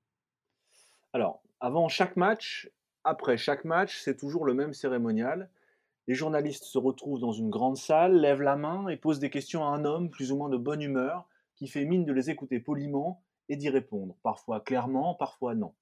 Alors, 1.15 1.43
avant 1.61 1.89
chaque 1.89 2.19
match, 2.19 2.69
après 3.05 3.39
chaque 3.39 3.65
match, 3.65 4.03
c'est 4.03 4.19
toujours 4.19 4.45
le 4.45 4.53
même 4.53 4.75
cérémonial. 4.75 5.49
Les 6.09 6.15
journalistes 6.15 6.65
se 6.65 6.79
retrouvent 6.79 7.21
dans 7.21 7.33
une 7.33 7.51
grande 7.51 7.77
salle, 7.77 8.21
lèvent 8.21 8.43
la 8.43 8.57
main 8.57 8.89
et 8.89 8.97
posent 8.97 9.21
des 9.21 9.31
questions 9.31 9.65
à 9.65 9.69
un 9.69 9.85
homme 9.85 10.11
plus 10.11 10.33
ou 10.33 10.37
moins 10.37 10.49
de 10.49 10.57
bonne 10.57 10.83
humeur, 10.83 11.29
qui 11.55 11.69
fait 11.69 11.85
mine 11.85 12.05
de 12.05 12.13
les 12.13 12.29
écouter 12.29 12.59
poliment 12.59 13.23
et 13.49 13.57
d'y 13.57 13.69
répondre, 13.69 14.17
parfois 14.23 14.61
clairement, 14.61 15.15
parfois 15.15 15.55
non. 15.55 15.75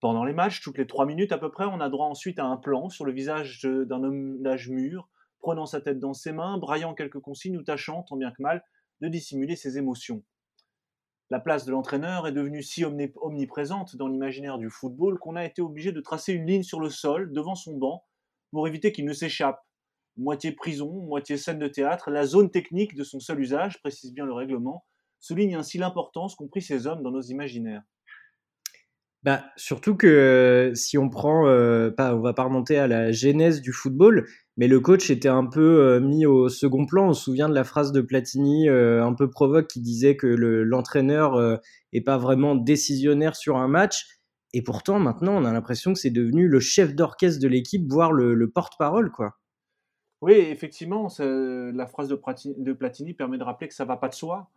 Pendant 0.00 0.24
les 0.24 0.34
matchs, 0.34 0.60
toutes 0.60 0.78
les 0.78 0.86
trois 0.86 1.06
minutes 1.06 1.32
à 1.32 1.38
peu 1.38 1.50
près, 1.50 1.64
on 1.64 1.80
a 1.80 1.88
droit 1.88 2.06
ensuite 2.06 2.38
à 2.38 2.44
un 2.44 2.56
plan 2.56 2.90
sur 2.90 3.04
le 3.04 3.12
visage 3.12 3.62
d'un 3.62 4.04
homme 4.04 4.40
d'âge 4.42 4.68
mûr, 4.68 5.08
prenant 5.40 5.66
sa 5.66 5.80
tête 5.80 5.98
dans 5.98 6.14
ses 6.14 6.32
mains, 6.32 6.58
braillant 6.58 6.94
quelques 6.94 7.20
consignes 7.20 7.56
ou 7.56 7.62
tâchant, 7.62 8.02
tant 8.02 8.16
bien 8.16 8.30
que 8.30 8.42
mal, 8.42 8.64
de 9.00 9.08
dissimuler 9.08 9.56
ses 9.56 9.78
émotions. 9.78 10.22
La 11.30 11.40
place 11.40 11.64
de 11.64 11.72
l'entraîneur 11.72 12.26
est 12.28 12.32
devenue 12.32 12.62
si 12.62 12.84
omniprésente 12.84 13.96
dans 13.96 14.08
l'imaginaire 14.08 14.58
du 14.58 14.70
football 14.70 15.18
qu'on 15.18 15.36
a 15.36 15.44
été 15.44 15.62
obligé 15.62 15.90
de 15.90 16.00
tracer 16.00 16.32
une 16.34 16.46
ligne 16.46 16.62
sur 16.62 16.80
le 16.80 16.90
sol 16.90 17.32
devant 17.32 17.54
son 17.54 17.76
banc 17.76 18.04
pour 18.54 18.68
éviter 18.68 18.92
qu'il 18.92 19.04
ne 19.04 19.12
s'échappe. 19.12 19.60
Moitié 20.16 20.52
prison, 20.52 20.88
moitié 20.88 21.36
scène 21.36 21.58
de 21.58 21.66
théâtre, 21.66 22.10
la 22.10 22.24
zone 22.24 22.50
technique 22.50 22.94
de 22.94 23.02
son 23.02 23.18
seul 23.18 23.40
usage, 23.40 23.80
précise 23.80 24.14
bien 24.14 24.24
le 24.24 24.32
règlement, 24.32 24.84
souligne 25.18 25.56
ainsi 25.56 25.76
l'importance 25.76 26.36
qu'ont 26.36 26.46
pris 26.46 26.62
ces 26.62 26.86
hommes 26.86 27.02
dans 27.02 27.10
nos 27.10 27.20
imaginaires. 27.20 27.82
Bah, 29.24 29.42
surtout 29.56 29.96
que 29.96 30.06
euh, 30.06 30.74
si 30.74 30.98
on 30.98 31.08
prend, 31.08 31.48
euh, 31.48 31.90
pas, 31.90 32.14
on 32.14 32.20
va 32.20 32.32
pas 32.34 32.44
remonter 32.44 32.76
à 32.76 32.86
la 32.86 33.10
genèse 33.10 33.60
du 33.60 33.72
football, 33.72 34.28
mais 34.56 34.68
le 34.68 34.78
coach 34.78 35.10
était 35.10 35.28
un 35.28 35.46
peu 35.46 35.80
euh, 35.80 36.00
mis 36.00 36.24
au 36.26 36.48
second 36.48 36.86
plan. 36.86 37.08
On 37.08 37.12
se 37.12 37.24
souvient 37.24 37.48
de 37.48 37.54
la 37.54 37.64
phrase 37.64 37.90
de 37.90 38.02
Platini 38.02 38.68
un 38.68 39.14
peu 39.14 39.30
provoque 39.30 39.66
qui 39.66 39.80
disait 39.80 40.16
que 40.16 40.26
l'entraîneur 40.28 41.58
est 41.92 42.02
pas 42.02 42.18
vraiment 42.18 42.54
décisionnaire 42.54 43.34
sur 43.34 43.56
un 43.56 43.66
match. 43.66 44.13
Et 44.56 44.62
pourtant, 44.62 45.00
maintenant, 45.00 45.34
on 45.34 45.44
a 45.44 45.52
l'impression 45.52 45.92
que 45.92 45.98
c'est 45.98 46.10
devenu 46.10 46.46
le 46.46 46.60
chef 46.60 46.94
d'orchestre 46.94 47.42
de 47.42 47.48
l'équipe, 47.48 47.90
voire 47.90 48.12
le, 48.12 48.48
porte-parole, 48.48 49.10
quoi. 49.10 49.36
Oui, 50.22 50.34
effectivement, 50.34 51.08
la 51.18 51.86
phrase 51.88 52.08
de 52.08 52.72
Platini, 52.72 53.14
permet 53.14 53.36
de 53.36 53.42
rappeler 53.42 53.66
que 53.66 53.74
ça 53.74 53.84
va 53.84 53.96
pas 53.96 54.08
de 54.08 54.14
soi. 54.14 54.48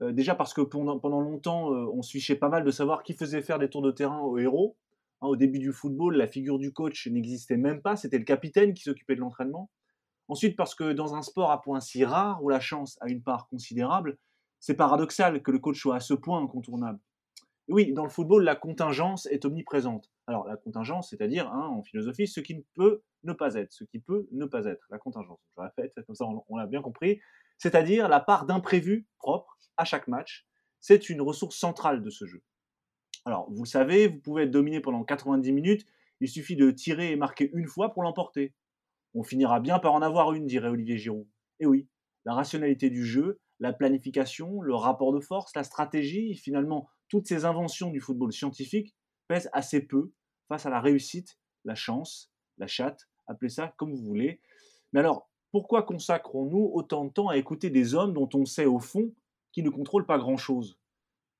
Euh, 0.00 0.10
déjà 0.10 0.34
parce 0.34 0.54
que 0.54 0.62
pendant, 0.62 1.20
longtemps, 1.20 1.70
euh, 1.74 1.84
on 1.92 2.00
se 2.00 2.32
pas 2.32 2.48
mal 2.48 2.64
de 2.64 2.70
savoir 2.70 3.02
qui 3.02 3.12
faisait 3.12 3.42
faire 3.42 3.58
des 3.58 3.68
tours 3.68 3.82
de 3.82 3.90
terrain 3.90 4.20
aux 4.20 4.38
héros. 4.38 4.74
Hein, 5.20 5.26
au 5.26 5.36
début 5.36 5.58
du 5.58 5.70
football, 5.70 6.16
la 6.16 6.26
figure 6.26 6.58
du 6.58 6.72
coach 6.72 7.06
n'existait 7.06 7.58
même 7.58 7.82
pas, 7.82 7.94
c'était 7.94 8.18
le 8.18 8.24
capitaine 8.24 8.72
qui 8.72 8.82
s'occupait 8.82 9.16
de 9.16 9.20
l'entraînement. 9.20 9.68
Ensuite, 10.28 10.56
parce 10.56 10.74
que 10.74 10.94
dans 10.94 11.14
un 11.14 11.20
sport 11.20 11.50
à 11.50 11.60
point 11.60 11.80
si 11.80 12.06
rare, 12.06 12.42
où 12.42 12.48
la 12.48 12.58
chance 12.58 12.96
a 13.02 13.10
une 13.10 13.22
part 13.22 13.48
considérable, 13.48 14.16
c'est 14.60 14.76
paradoxal 14.76 15.42
que 15.42 15.50
le 15.50 15.58
coach 15.58 15.78
soit 15.78 15.96
à 15.96 16.00
ce 16.00 16.14
point 16.14 16.40
incontournable 16.40 16.98
oui, 17.68 17.92
dans 17.92 18.04
le 18.04 18.10
football, 18.10 18.44
la 18.44 18.56
contingence 18.56 19.26
est 19.26 19.44
omniprésente. 19.44 20.10
Alors, 20.26 20.46
la 20.46 20.56
contingence, 20.56 21.10
c'est-à-dire, 21.10 21.48
hein, 21.52 21.68
en 21.68 21.82
philosophie, 21.82 22.26
ce 22.26 22.40
qui 22.40 22.54
ne 22.54 22.62
peut 22.74 23.02
ne 23.22 23.32
pas 23.32 23.54
être, 23.54 23.72
ce 23.72 23.84
qui 23.84 24.00
peut 24.00 24.26
ne 24.32 24.46
pas 24.46 24.64
être, 24.64 24.84
la 24.90 24.98
contingence. 24.98 25.38
Je 25.56 25.62
répète, 25.62 25.94
comme 26.06 26.14
ça 26.14 26.26
on, 26.26 26.56
l'a 26.56 26.66
bien 26.66 26.82
compris. 26.82 27.20
C'est-à-dire 27.58 28.08
la 28.08 28.20
part 28.20 28.46
d'imprévu 28.46 29.06
propre 29.18 29.58
à 29.76 29.84
chaque 29.84 30.08
match. 30.08 30.46
C'est 30.80 31.08
une 31.08 31.20
ressource 31.20 31.56
centrale 31.56 32.02
de 32.02 32.10
ce 32.10 32.26
jeu. 32.26 32.42
Alors, 33.24 33.48
vous 33.52 33.62
le 33.62 33.68
savez, 33.68 34.08
vous 34.08 34.18
pouvez 34.18 34.44
être 34.44 34.50
dominé 34.50 34.80
pendant 34.80 35.04
90 35.04 35.52
minutes, 35.52 35.86
il 36.20 36.28
suffit 36.28 36.56
de 36.56 36.70
tirer 36.72 37.12
et 37.12 37.16
marquer 37.16 37.50
une 37.52 37.68
fois 37.68 37.92
pour 37.92 38.02
l'emporter. 38.02 38.52
On 39.14 39.22
finira 39.22 39.60
bien 39.60 39.78
par 39.78 39.94
en 39.94 40.02
avoir 40.02 40.32
une, 40.32 40.46
dirait 40.46 40.68
Olivier 40.68 40.98
Giroud. 40.98 41.28
Et 41.60 41.66
oui, 41.66 41.88
la 42.24 42.34
rationalité 42.34 42.90
du 42.90 43.04
jeu, 43.04 43.40
la 43.60 43.72
planification, 43.72 44.60
le 44.60 44.74
rapport 44.74 45.12
de 45.12 45.20
force, 45.20 45.54
la 45.54 45.62
stratégie, 45.62 46.34
finalement 46.34 46.88
toutes 47.12 47.28
ces 47.28 47.44
inventions 47.44 47.90
du 47.90 48.00
football 48.00 48.32
scientifique 48.32 48.94
pèsent 49.28 49.50
assez 49.52 49.82
peu 49.82 50.12
face 50.48 50.64
à 50.64 50.70
la 50.70 50.80
réussite, 50.80 51.38
la 51.66 51.74
chance, 51.74 52.32
la 52.56 52.66
chatte, 52.66 53.06
appelez 53.26 53.50
ça 53.50 53.74
comme 53.76 53.92
vous 53.92 54.02
voulez. 54.02 54.40
Mais 54.94 55.00
alors, 55.00 55.28
Pourquoi 55.50 55.82
consacrons-nous 55.82 56.70
autant 56.72 57.04
de 57.04 57.10
temps 57.10 57.28
à 57.28 57.36
écouter 57.36 57.68
des 57.68 57.94
hommes 57.94 58.14
dont 58.14 58.30
on 58.32 58.46
sait 58.46 58.64
au 58.64 58.78
fond 58.78 59.12
qu'ils 59.52 59.64
ne 59.64 59.68
contrôlent 59.68 60.06
pas 60.06 60.16
grand-chose? 60.16 60.78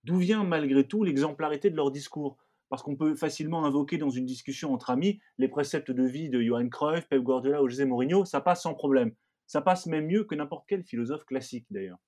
D'où 0.05 0.19
vient 0.19 0.45
malgré 0.45 0.87
tout 0.87 1.02
l'exemplarité 1.02 1.71
de 1.71 1.76
leur 1.76 1.91
discours? 1.91 2.37
Parce 2.69 2.83
qu'on 2.83 2.97
peut 2.97 3.14
facilement 3.14 3.64
invoquer 3.64 3.97
dans 3.97 4.11
une 4.11 4.26
discussion 4.26 4.75
entre 4.75 4.91
amis 4.91 5.21
les 5.38 5.49
préceptes 5.49 5.91
de 5.91 6.02
vie 6.02 6.29
de 6.29 6.43
Johan 6.43 6.69
Cruyff, 6.69 7.09
Pep 7.09 7.23
Guardiola 7.23 7.62
ou 7.62 7.69
José 7.71 7.87
Mourinho, 7.87 8.26
ça 8.26 8.43
passe 8.43 8.62
sans 8.62 8.75
problème. 8.75 9.14
Ça 9.47 9.62
passe 9.62 9.87
même 9.87 10.07
mieux 10.07 10.25
que 10.25 10.35
n'importe 10.35 10.67
quel 10.69 10.85
philosophe 10.85 11.25
classique 11.25 11.64
d'ailleurs. 11.71 11.99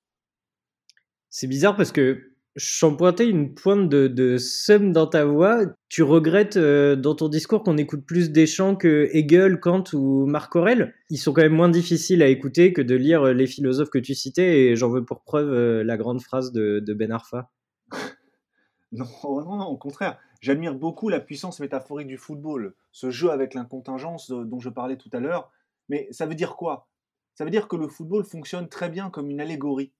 C'est 1.31 1.47
bizarre 1.47 1.75
parce 1.75 1.91
que 1.91 2.34
je 2.55 2.77
sens 2.77 2.95
pointer 2.95 3.27
une 3.27 3.53
pointe 3.53 3.89
de, 3.89 4.37
somme 4.37 4.93
dans 4.93 5.07
ta 5.07 5.25
voix. 5.25 5.65
Tu 5.89 6.03
regrettes 6.03 6.55
euh, 6.55 6.95
dans 6.95 7.13
ton 7.13 7.27
discours 7.27 7.63
qu'on 7.63 7.77
écoute 7.77 8.05
plus 8.05 8.31
Deschamps 8.31 8.77
que 8.77 9.09
Hegel, 9.11 9.59
Kant 9.59 9.83
ou 9.93 10.25
Marc 10.25 10.55
Aurel. 10.55 10.93
Ils 11.09 11.17
sont 11.17 11.33
quand 11.33 11.41
même 11.41 11.53
moins 11.53 11.69
difficiles 11.69 12.23
à 12.23 12.27
écouter 12.27 12.71
que 12.71 12.81
de 12.81 12.95
lire 12.95 13.23
euh, 13.23 13.33
les 13.33 13.47
philosophes 13.47 13.89
que 13.89 13.99
tu 13.99 14.15
citais, 14.15 14.67
et 14.67 14.75
j'en 14.77 14.89
veux 14.89 15.03
pour 15.03 15.21
preuve 15.23 15.51
euh, 15.51 15.83
la 15.83 15.97
grande 15.97 16.21
phrase 16.21 16.53
de, 16.53 16.79
de 16.79 16.93
Ben 16.93 17.11
Arfa. 17.11 17.51
non, 18.93 19.05
oh 19.23 19.43
non, 19.43 19.57
non, 19.57 19.65
au 19.65 19.77
contraire. 19.77 20.17
J'admire 20.39 20.75
beaucoup 20.75 21.09
la 21.09 21.19
puissance 21.19 21.59
métaphorique 21.59 22.07
du 22.07 22.17
football, 22.17 22.73
ce 22.91 23.09
jeu 23.09 23.31
avec 23.31 23.53
l'incontingence 23.53 24.29
dont 24.31 24.59
je 24.59 24.69
parlais 24.69 24.95
tout 24.95 25.09
à 25.11 25.19
l'heure. 25.19 25.51
Mais 25.89 26.07
ça 26.11 26.25
veut 26.25 26.35
dire 26.35 26.55
quoi? 26.55 26.87
Ça 27.33 27.43
veut 27.43 27.51
dire 27.51 27.67
que 27.67 27.75
le 27.75 27.89
football 27.89 28.23
fonctionne 28.23 28.69
très 28.69 28.89
bien 28.89 29.09
comme 29.09 29.29
une 29.29 29.41
allégorie 29.41 29.91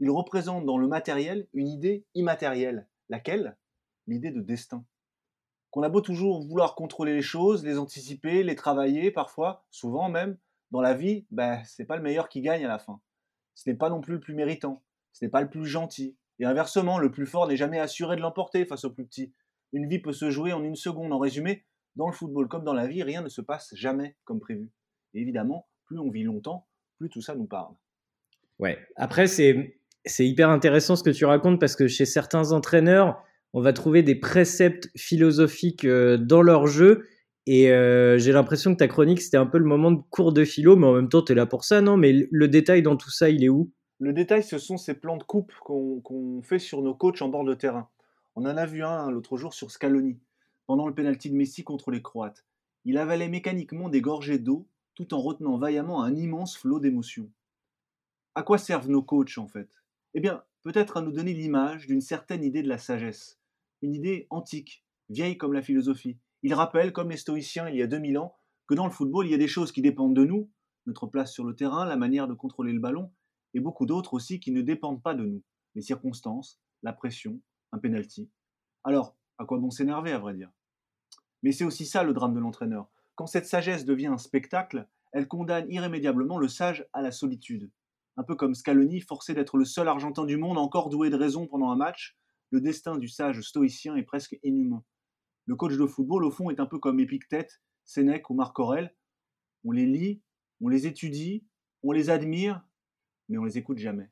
il 0.00 0.10
représente 0.10 0.64
dans 0.64 0.78
le 0.78 0.88
matériel 0.88 1.46
une 1.52 1.68
idée 1.68 2.04
immatérielle. 2.14 2.88
Laquelle? 3.08 3.56
L'idée 4.06 4.30
de 4.30 4.40
destin. 4.40 4.84
Qu'on 5.70 5.82
a 5.82 5.88
beau 5.88 6.00
toujours 6.00 6.42
vouloir 6.42 6.74
contrôler 6.74 7.14
les 7.14 7.22
choses, 7.22 7.64
les 7.64 7.78
anticiper, 7.78 8.42
les 8.42 8.56
travailler, 8.56 9.10
parfois, 9.10 9.64
souvent 9.70 10.08
même, 10.08 10.36
dans 10.70 10.80
la 10.80 10.94
vie, 10.94 11.26
ben, 11.30 11.62
c'est 11.64 11.84
pas 11.84 11.96
le 11.96 12.02
meilleur 12.02 12.28
qui 12.28 12.40
gagne 12.40 12.64
à 12.64 12.68
la 12.68 12.78
fin. 12.78 13.00
Ce 13.54 13.68
n'est 13.68 13.76
pas 13.76 13.90
non 13.90 14.00
plus 14.00 14.14
le 14.14 14.20
plus 14.20 14.34
méritant, 14.34 14.82
ce 15.12 15.24
n'est 15.24 15.30
pas 15.30 15.42
le 15.42 15.50
plus 15.50 15.66
gentil. 15.66 16.16
Et 16.38 16.44
inversement, 16.44 16.98
le 16.98 17.10
plus 17.10 17.26
fort 17.26 17.46
n'est 17.46 17.56
jamais 17.56 17.78
assuré 17.78 18.16
de 18.16 18.22
l'emporter 18.22 18.64
face 18.64 18.84
au 18.84 18.90
plus 18.90 19.04
petit. 19.04 19.32
Une 19.72 19.86
vie 19.86 19.98
peut 19.98 20.12
se 20.12 20.30
jouer 20.30 20.52
en 20.52 20.64
une 20.64 20.76
seconde. 20.76 21.12
En 21.12 21.18
résumé, 21.18 21.64
dans 21.96 22.06
le 22.06 22.14
football 22.14 22.48
comme 22.48 22.64
dans 22.64 22.72
la 22.72 22.86
vie, 22.86 23.02
rien 23.02 23.20
ne 23.20 23.28
se 23.28 23.42
passe 23.42 23.74
jamais 23.74 24.16
comme 24.24 24.40
prévu. 24.40 24.70
Et 25.12 25.20
évidemment, 25.20 25.68
plus 25.84 25.98
on 25.98 26.10
vit 26.10 26.22
longtemps, 26.22 26.66
plus 26.96 27.10
tout 27.10 27.20
ça 27.20 27.34
nous 27.34 27.46
parle. 27.46 27.74
Ouais. 28.58 28.78
Après, 28.96 29.26
c'est 29.26 29.79
c'est 30.04 30.26
hyper 30.26 30.50
intéressant 30.50 30.96
ce 30.96 31.02
que 31.02 31.10
tu 31.10 31.24
racontes 31.24 31.60
parce 31.60 31.76
que 31.76 31.86
chez 31.86 32.06
certains 32.06 32.52
entraîneurs, 32.52 33.22
on 33.52 33.60
va 33.60 33.72
trouver 33.72 34.02
des 34.02 34.14
préceptes 34.14 34.90
philosophiques 34.96 35.84
euh, 35.84 36.16
dans 36.16 36.42
leur 36.42 36.66
jeu. 36.66 37.06
Et 37.46 37.72
euh, 37.72 38.18
j'ai 38.18 38.32
l'impression 38.32 38.72
que 38.72 38.78
ta 38.78 38.88
chronique, 38.88 39.20
c'était 39.20 39.36
un 39.36 39.46
peu 39.46 39.58
le 39.58 39.64
moment 39.64 39.90
de 39.90 40.00
cours 40.10 40.32
de 40.32 40.44
philo, 40.44 40.76
mais 40.76 40.86
en 40.86 40.94
même 40.94 41.08
temps, 41.08 41.22
tu 41.22 41.32
es 41.32 41.34
là 41.34 41.46
pour 41.46 41.64
ça, 41.64 41.80
non? 41.80 41.96
Mais 41.96 42.28
le 42.30 42.48
détail 42.48 42.82
dans 42.82 42.96
tout 42.96 43.10
ça, 43.10 43.28
il 43.28 43.42
est 43.42 43.48
où? 43.48 43.72
Le 43.98 44.12
détail, 44.12 44.42
ce 44.42 44.58
sont 44.58 44.76
ces 44.76 44.94
plans 44.94 45.16
de 45.16 45.22
coupe 45.22 45.52
qu'on 45.64 46.40
fait 46.42 46.58
sur 46.58 46.80
nos 46.80 46.94
coachs 46.94 47.20
en 47.22 47.28
bord 47.28 47.44
de 47.44 47.54
terrain. 47.54 47.88
On 48.36 48.42
en 48.42 48.56
a 48.56 48.66
vu 48.66 48.84
un 48.84 49.10
l'autre 49.10 49.36
jour 49.36 49.52
sur 49.52 49.70
Scaloni, 49.70 50.18
pendant 50.66 50.86
le 50.86 50.94
pénalty 50.94 51.30
de 51.30 51.36
Messi 51.36 51.64
contre 51.64 51.90
les 51.90 52.00
Croates. 52.00 52.44
Il 52.84 52.96
avalait 52.96 53.28
mécaniquement 53.28 53.88
des 53.88 54.00
gorgées 54.00 54.38
d'eau 54.38 54.66
tout 54.94 55.12
en 55.12 55.20
retenant 55.20 55.58
vaillamment 55.58 56.02
un 56.02 56.14
immense 56.14 56.56
flot 56.56 56.78
d'émotions. 56.78 57.30
À 58.34 58.42
quoi 58.42 58.58
servent 58.58 58.88
nos 58.88 59.02
coachs 59.02 59.38
en 59.38 59.48
fait? 59.48 59.79
Eh 60.14 60.20
bien, 60.20 60.42
peut-être 60.62 60.96
à 60.96 61.02
nous 61.02 61.12
donner 61.12 61.34
l'image 61.34 61.86
d'une 61.86 62.00
certaine 62.00 62.44
idée 62.44 62.62
de 62.62 62.68
la 62.68 62.78
sagesse, 62.78 63.40
une 63.82 63.94
idée 63.94 64.26
antique, 64.30 64.84
vieille 65.08 65.38
comme 65.38 65.52
la 65.52 65.62
philosophie. 65.62 66.18
Il 66.42 66.54
rappelle, 66.54 66.92
comme 66.92 67.10
les 67.10 67.16
stoïciens 67.16 67.68
il 67.68 67.76
y 67.76 67.82
a 67.82 67.86
2000 67.86 68.18
ans, 68.18 68.36
que 68.66 68.74
dans 68.74 68.86
le 68.86 68.92
football, 68.92 69.26
il 69.26 69.30
y 69.30 69.34
a 69.34 69.38
des 69.38 69.48
choses 69.48 69.72
qui 69.72 69.82
dépendent 69.82 70.14
de 70.14 70.24
nous, 70.24 70.50
notre 70.86 71.06
place 71.06 71.32
sur 71.32 71.44
le 71.44 71.54
terrain, 71.54 71.84
la 71.84 71.96
manière 71.96 72.28
de 72.28 72.34
contrôler 72.34 72.72
le 72.72 72.80
ballon, 72.80 73.12
et 73.54 73.60
beaucoup 73.60 73.86
d'autres 73.86 74.14
aussi 74.14 74.40
qui 74.40 74.52
ne 74.52 74.62
dépendent 74.62 75.02
pas 75.02 75.14
de 75.14 75.24
nous, 75.24 75.42
les 75.74 75.82
circonstances, 75.82 76.60
la 76.82 76.92
pression, 76.92 77.40
un 77.72 77.78
penalty. 77.78 78.30
Alors, 78.84 79.16
à 79.38 79.44
quoi 79.44 79.58
bon 79.58 79.70
s'énerver, 79.70 80.12
à 80.12 80.18
vrai 80.18 80.34
dire? 80.34 80.50
Mais 81.42 81.52
c'est 81.52 81.64
aussi 81.64 81.86
ça 81.86 82.02
le 82.02 82.12
drame 82.12 82.34
de 82.34 82.40
l'entraîneur. 82.40 82.88
Quand 83.14 83.26
cette 83.26 83.46
sagesse 83.46 83.84
devient 83.84 84.06
un 84.06 84.18
spectacle, 84.18 84.86
elle 85.12 85.28
condamne 85.28 85.70
irrémédiablement 85.70 86.38
le 86.38 86.48
sage 86.48 86.86
à 86.92 87.02
la 87.02 87.10
solitude 87.10 87.70
un 88.20 88.22
peu 88.22 88.36
comme 88.36 88.54
Scaloni, 88.54 89.00
forcé 89.00 89.32
d'être 89.32 89.56
le 89.56 89.64
seul 89.64 89.88
Argentin 89.88 90.26
du 90.26 90.36
monde 90.36 90.58
encore 90.58 90.90
doué 90.90 91.08
de 91.08 91.16
raison 91.16 91.46
pendant 91.46 91.70
un 91.70 91.76
match, 91.76 92.18
le 92.50 92.60
destin 92.60 92.98
du 92.98 93.08
sage 93.08 93.40
stoïcien 93.40 93.96
est 93.96 94.02
presque 94.02 94.38
inhumain. 94.42 94.84
Le 95.46 95.56
coach 95.56 95.78
de 95.78 95.86
football, 95.86 96.24
au 96.26 96.30
fond, 96.30 96.50
est 96.50 96.60
un 96.60 96.66
peu 96.66 96.78
comme 96.78 97.00
Épictète, 97.00 97.62
Sénèque 97.86 98.28
ou 98.28 98.34
Marc 98.34 98.58
Aurel. 98.58 98.94
On 99.64 99.72
les 99.72 99.86
lit, 99.86 100.20
on 100.60 100.68
les 100.68 100.86
étudie, 100.86 101.46
on 101.82 101.92
les 101.92 102.10
admire, 102.10 102.62
mais 103.30 103.38
on 103.38 103.44
les 103.44 103.56
écoute 103.56 103.78
jamais. 103.78 104.10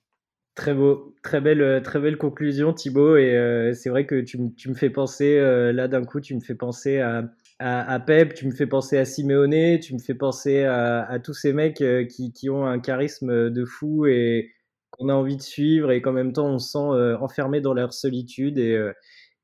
Très 0.55 0.73
beau, 0.73 1.15
très 1.23 1.43
belle, 1.43 1.61
euh, 1.61 1.81
très 1.83 2.01
belle 2.01 2.17
conclusion 2.17 2.73
Thibaut. 2.73 3.19
Et 3.19 3.37
euh, 3.37 3.75
c'est 3.75 3.91
vrai 3.91 4.07
que 4.07 4.23
tu, 4.23 4.39
me 4.39 4.75
fais 4.75 4.89
penser, 4.89 5.37
euh, 5.37 5.71
là 5.71 5.87
d'un 5.87 6.05
coup, 6.05 6.21
tu 6.21 6.35
me 6.35 6.41
fais 6.41 6.55
penser 6.55 6.99
à, 6.99 7.31
à, 7.59 7.99
Pep, 8.01 8.35
tu 8.35 8.47
me 8.47 8.53
fais 8.53 8.67
penser 8.67 8.99
à 8.99 9.05
Simeone, 9.05 9.81
tu 9.81 9.95
me 9.95 9.99
fais 9.99 10.15
penser 10.15 10.65
à, 10.65 11.19
tous 11.23 11.35
ces 11.35 11.53
mecs 11.53 11.83
qui, 12.09 12.33
qui, 12.33 12.51
ont 12.51 12.67
un 12.67 12.79
charisme 12.79 13.51
de 13.51 13.65
fou 13.65 14.07
et 14.07 14.53
qu'on 14.91 15.09
a 15.09 15.15
envie 15.15 15.37
de 15.37 15.43
suivre 15.43 15.91
et 15.91 16.01
qu'en 16.01 16.13
même 16.13 16.33
temps 16.33 16.47
on 16.47 16.59
se 16.59 16.71
sent 16.71 17.17
enfermé 17.21 17.61
dans 17.61 17.75
leur 17.75 17.93
solitude. 17.93 18.59
Et, 18.59 18.93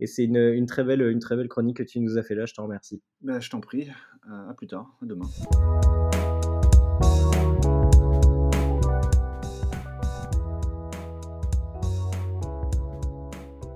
et 0.00 0.06
c'est 0.06 0.24
une, 0.24 0.36
une, 0.36 0.66
très 0.66 0.84
belle, 0.84 1.02
une 1.02 1.18
très 1.18 1.36
belle 1.36 1.48
chronique 1.48 1.78
que 1.78 1.82
tu 1.82 2.00
nous 2.00 2.18
as 2.18 2.22
fait 2.22 2.34
là. 2.34 2.46
Je 2.46 2.54
t'en 2.54 2.64
remercie. 2.64 3.02
Ben, 3.20 3.40
je 3.40 3.50
t'en 3.50 3.60
prie. 3.60 3.88
à 4.28 4.54
plus 4.54 4.68
tard. 4.68 4.96
À 5.02 5.06
demain. 5.06 5.26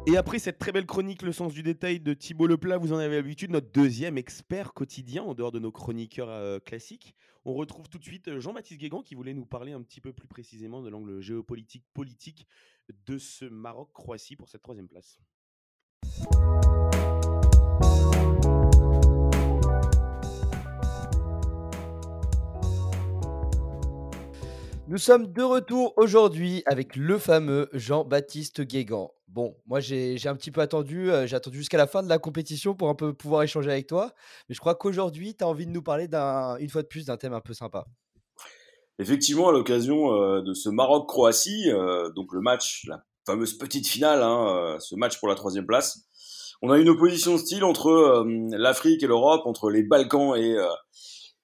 Et 0.08 0.16
après 0.16 0.38
cette 0.38 0.56
très 0.56 0.72
belle 0.72 0.86
chronique, 0.86 1.20
le 1.20 1.32
sens 1.32 1.52
du 1.52 1.62
détail 1.62 2.00
de 2.00 2.14
Thibaut 2.14 2.46
Leplat, 2.46 2.78
vous 2.78 2.94
en 2.94 2.96
avez 2.96 3.16
l'habitude, 3.16 3.50
notre 3.50 3.70
deuxième 3.70 4.16
expert 4.16 4.72
quotidien 4.72 5.22
en 5.22 5.34
dehors 5.34 5.52
de 5.52 5.58
nos 5.58 5.70
chroniqueurs 5.70 6.30
euh, 6.30 6.58
classiques. 6.58 7.14
On 7.44 7.52
retrouve 7.52 7.90
tout 7.90 7.98
de 7.98 8.04
suite 8.04 8.28
euh, 8.28 8.40
Jean-Baptiste 8.40 8.80
Guégan 8.80 9.02
qui 9.02 9.14
voulait 9.14 9.34
nous 9.34 9.44
parler 9.44 9.72
un 9.72 9.82
petit 9.82 10.00
peu 10.00 10.14
plus 10.14 10.26
précisément 10.26 10.80
de 10.80 10.88
l'angle 10.88 11.20
géopolitique 11.20 11.84
politique 11.92 12.46
de 13.04 13.18
ce 13.18 13.44
Maroc-Croatie 13.44 14.36
pour 14.36 14.48
cette 14.48 14.62
troisième 14.62 14.88
place. 14.88 15.20
Nous 24.90 24.96
sommes 24.96 25.30
de 25.34 25.42
retour 25.42 25.92
aujourd'hui 25.98 26.62
avec 26.64 26.96
le 26.96 27.18
fameux 27.18 27.68
Jean-Baptiste 27.74 28.62
Guégan. 28.62 29.12
Bon, 29.28 29.54
moi 29.66 29.80
j'ai 29.80 30.16
un 30.24 30.34
petit 30.34 30.50
peu 30.50 30.62
attendu, 30.62 31.10
euh, 31.10 31.26
j'ai 31.26 31.36
attendu 31.36 31.58
jusqu'à 31.58 31.76
la 31.76 31.86
fin 31.86 32.02
de 32.02 32.08
la 32.08 32.18
compétition 32.18 32.74
pour 32.74 32.88
un 32.88 32.94
peu 32.94 33.12
pouvoir 33.12 33.42
échanger 33.42 33.70
avec 33.70 33.86
toi. 33.86 34.14
Mais 34.48 34.54
je 34.54 34.60
crois 34.60 34.74
qu'aujourd'hui, 34.76 35.34
tu 35.34 35.44
as 35.44 35.46
envie 35.46 35.66
de 35.66 35.72
nous 35.72 35.82
parler 35.82 36.08
une 36.58 36.70
fois 36.70 36.80
de 36.80 36.86
plus 36.86 37.04
d'un 37.04 37.18
thème 37.18 37.34
un 37.34 37.42
peu 37.42 37.52
sympa. 37.52 37.84
Effectivement, 38.98 39.50
à 39.50 39.52
l'occasion 39.52 40.14
euh, 40.14 40.40
de 40.40 40.54
ce 40.54 40.70
Maroc-Croatie, 40.70 41.70
euh, 41.70 42.08
donc 42.12 42.32
le 42.32 42.40
match, 42.40 42.86
la 42.88 43.04
fameuse 43.26 43.58
petite 43.58 43.86
finale, 43.86 44.22
hein, 44.22 44.78
ce 44.80 44.96
match 44.96 45.18
pour 45.18 45.28
la 45.28 45.34
troisième 45.34 45.66
place, 45.66 46.08
on 46.62 46.70
a 46.70 46.78
une 46.78 46.88
opposition 46.88 47.36
style 47.36 47.62
entre 47.62 48.24
l'Afrique 48.52 49.02
et 49.02 49.06
l'Europe, 49.06 49.42
entre 49.44 49.68
les 49.68 49.82
Balkans 49.82 50.34
et, 50.34 50.56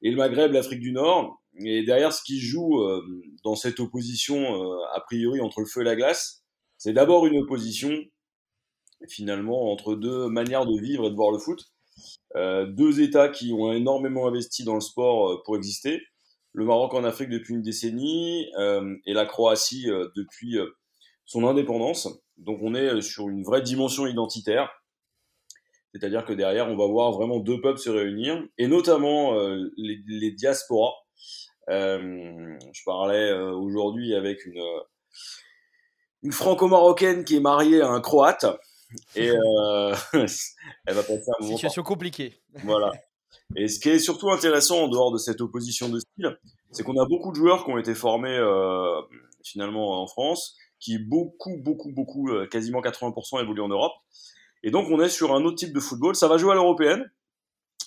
et 0.01 0.11
le 0.11 0.17
Maghreb, 0.17 0.51
l'Afrique 0.51 0.81
du 0.81 0.93
Nord. 0.93 1.44
Et 1.61 1.85
derrière, 1.85 2.13
ce 2.13 2.23
qui 2.23 2.41
joue 2.41 2.83
dans 3.45 3.55
cette 3.55 3.79
opposition, 3.79 4.61
a 4.93 5.01
priori, 5.01 5.41
entre 5.41 5.61
le 5.61 5.67
feu 5.67 5.83
et 5.83 5.85
la 5.85 5.95
glace, 5.95 6.43
c'est 6.79 6.93
d'abord 6.93 7.27
une 7.27 7.39
opposition, 7.39 7.93
finalement, 9.09 9.71
entre 9.71 9.95
deux 9.95 10.29
manières 10.29 10.67
de 10.67 10.81
vivre 10.81 11.07
et 11.07 11.11
de 11.11 11.15
voir 11.15 11.31
le 11.31 11.39
foot. 11.39 11.61
Euh, 12.37 12.67
deux 12.67 13.01
États 13.01 13.29
qui 13.29 13.53
ont 13.53 13.73
énormément 13.73 14.27
investi 14.27 14.65
dans 14.65 14.75
le 14.75 14.81
sport 14.81 15.31
euh, 15.31 15.43
pour 15.45 15.57
exister. 15.57 16.03
Le 16.53 16.65
Maroc 16.65 16.95
en 16.95 17.05
Afrique 17.05 17.31
depuis 17.31 17.55
une 17.55 17.63
décennie 17.63 18.51
euh, 18.59 18.97
et 19.07 19.13
la 19.13 19.27
Croatie 19.27 19.87
depuis 20.15 20.57
son 21.25 21.47
indépendance. 21.47 22.09
Donc 22.37 22.61
on 22.63 22.75
est 22.75 23.01
sur 23.01 23.29
une 23.29 23.43
vraie 23.43 23.63
dimension 23.63 24.07
identitaire. 24.07 24.71
C'est-à-dire 25.93 26.25
que 26.25 26.33
derrière, 26.33 26.69
on 26.69 26.77
va 26.77 26.87
voir 26.87 27.13
vraiment 27.13 27.39
deux 27.39 27.61
peuples 27.61 27.79
se 27.79 27.91
réunir, 27.91 28.45
et 28.59 28.67
notamment 28.67 29.37
les, 29.77 30.01
les, 30.07 30.31
diasporas. 30.33 30.93
Je 31.69 32.85
parlais 32.85 33.33
aujourd'hui 33.33 34.15
avec 34.15 34.45
une, 34.47 34.63
une 36.25 36.33
franco-marocaine 36.33 37.25
qui 37.25 37.37
est 37.37 37.41
mariée 37.41 37.83
à 37.83 37.89
un 37.89 38.01
croate. 38.01 38.47
Et 39.15 39.31
euh, 39.31 39.95
elle 40.13 40.95
va 40.95 41.03
passer 41.03 41.31
un 41.39 41.43
moment. 41.43 41.57
Situation 41.57 41.83
compliquée. 41.83 42.41
Voilà. 42.65 42.91
Et 43.57 43.69
ce 43.69 43.79
qui 43.79 43.91
est 43.91 43.99
surtout 43.99 44.31
intéressant 44.31 44.85
en 44.85 44.89
dehors 44.89 45.13
de 45.13 45.19
cette 45.19 45.41
opposition 45.41 45.89
de 45.89 46.01
style, 46.01 46.39
c'est 46.73 46.83
qu'on 46.83 47.01
a 47.01 47.07
beaucoup 47.07 47.31
de 47.31 47.37
joueurs 47.37 47.65
qui 47.65 47.71
ont 47.71 47.79
été 47.79 47.95
formés 47.95 48.37
euh, 48.37 49.01
finalement 49.45 50.03
en 50.03 50.07
France, 50.07 50.57
qui 50.81 50.99
beaucoup, 50.99 51.57
beaucoup, 51.59 51.93
beaucoup, 51.93 52.31
euh, 52.31 52.47
quasiment 52.47 52.81
80% 52.81 53.43
évoluent 53.43 53.63
en 53.63 53.69
Europe. 53.69 53.93
Et 54.63 54.71
donc 54.71 54.89
on 54.91 55.01
est 55.01 55.11
sur 55.11 55.35
un 55.35 55.45
autre 55.45 55.57
type 55.57 55.75
de 55.75 55.81
football. 55.81 56.17
Ça 56.17 56.27
va 56.27 56.39
jouer 56.39 56.53
à 56.53 56.55
l'européenne, 56.55 57.11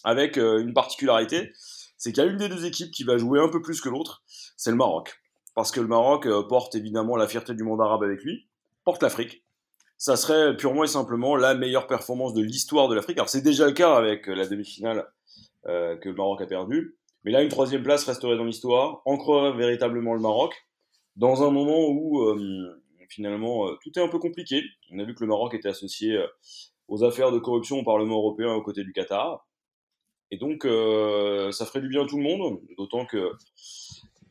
avec 0.04 0.38
une 0.38 0.74
particularité, 0.74 1.52
c'est 1.98 2.12
qu'il 2.12 2.24
y 2.24 2.28
a 2.28 2.30
une 2.30 2.38
des 2.38 2.50
deux 2.50 2.66
équipes 2.66 2.92
qui 2.92 3.04
va 3.04 3.18
jouer 3.18 3.40
un 3.40 3.50
peu 3.50 3.62
plus 3.62 3.82
que 3.82 3.90
l'autre, 3.90 4.24
c'est 4.56 4.72
le 4.72 4.78
Maroc. 4.78 5.22
Parce 5.56 5.72
que 5.72 5.80
le 5.80 5.88
Maroc 5.88 6.28
porte 6.48 6.76
évidemment 6.76 7.16
la 7.16 7.28
fierté 7.28 7.54
du 7.54 7.64
monde 7.64 7.82
arabe 7.82 8.04
avec 8.04 8.24
lui, 8.24 8.48
porte 8.84 9.02
l'Afrique. 9.02 9.44
Ça 9.98 10.16
serait 10.16 10.56
purement 10.56 10.84
et 10.84 10.88
simplement 10.88 11.36
la 11.36 11.56
meilleure 11.56 11.88
performance 11.88 12.34
de 12.34 12.42
l'histoire 12.44 12.88
de 12.88 12.96
l'Afrique. 12.96 13.18
Alors 13.18 13.30
c'est 13.30 13.42
déjà 13.42 13.66
le 13.66 13.72
cas 13.72 13.96
avec 13.96 14.28
la 14.28 14.46
demi-finale 14.46 15.08
que 15.66 16.08
le 16.08 16.14
Maroc 16.14 16.42
a 16.42 16.46
perdue. 16.46 16.98
Mais 17.24 17.32
là, 17.32 17.42
une 17.42 17.50
troisième 17.50 17.84
place 17.84 18.06
resterait 18.06 18.38
dans 18.38 18.46
l'histoire, 18.46 19.02
ancrerait 19.06 19.58
véritablement 19.58 20.14
le 20.14 20.22
Maroc, 20.22 20.68
dans 21.18 21.44
un 21.44 21.52
moment 21.52 21.88
où 21.90 22.22
euh, 22.22 22.84
finalement 23.10 23.68
euh, 23.68 23.76
tout 23.84 23.92
est 23.98 24.02
un 24.02 24.08
peu 24.08 24.20
compliqué. 24.20 24.64
On 24.92 25.00
a 25.00 25.04
vu 25.04 25.16
que 25.16 25.22
le 25.22 25.28
Maroc 25.28 25.54
était 25.54 25.68
associé 25.68 26.16
euh, 26.16 26.28
aux 26.88 27.04
affaires 27.04 27.32
de 27.32 27.40
corruption 27.40 27.80
au 27.80 27.84
Parlement 27.84 28.18
européen 28.18 28.54
aux 28.54 28.62
côtés 28.62 28.84
du 28.84 28.94
Qatar. 28.94 29.47
Et 30.32 30.38
donc, 30.38 30.64
ça 30.64 31.66
ferait 31.66 31.82
du 31.82 31.90
bien 31.90 32.04
à 32.04 32.08
tout 32.08 32.18
le 32.18 32.24
monde, 32.24 32.60
d'autant 32.78 33.06
que 33.06 33.32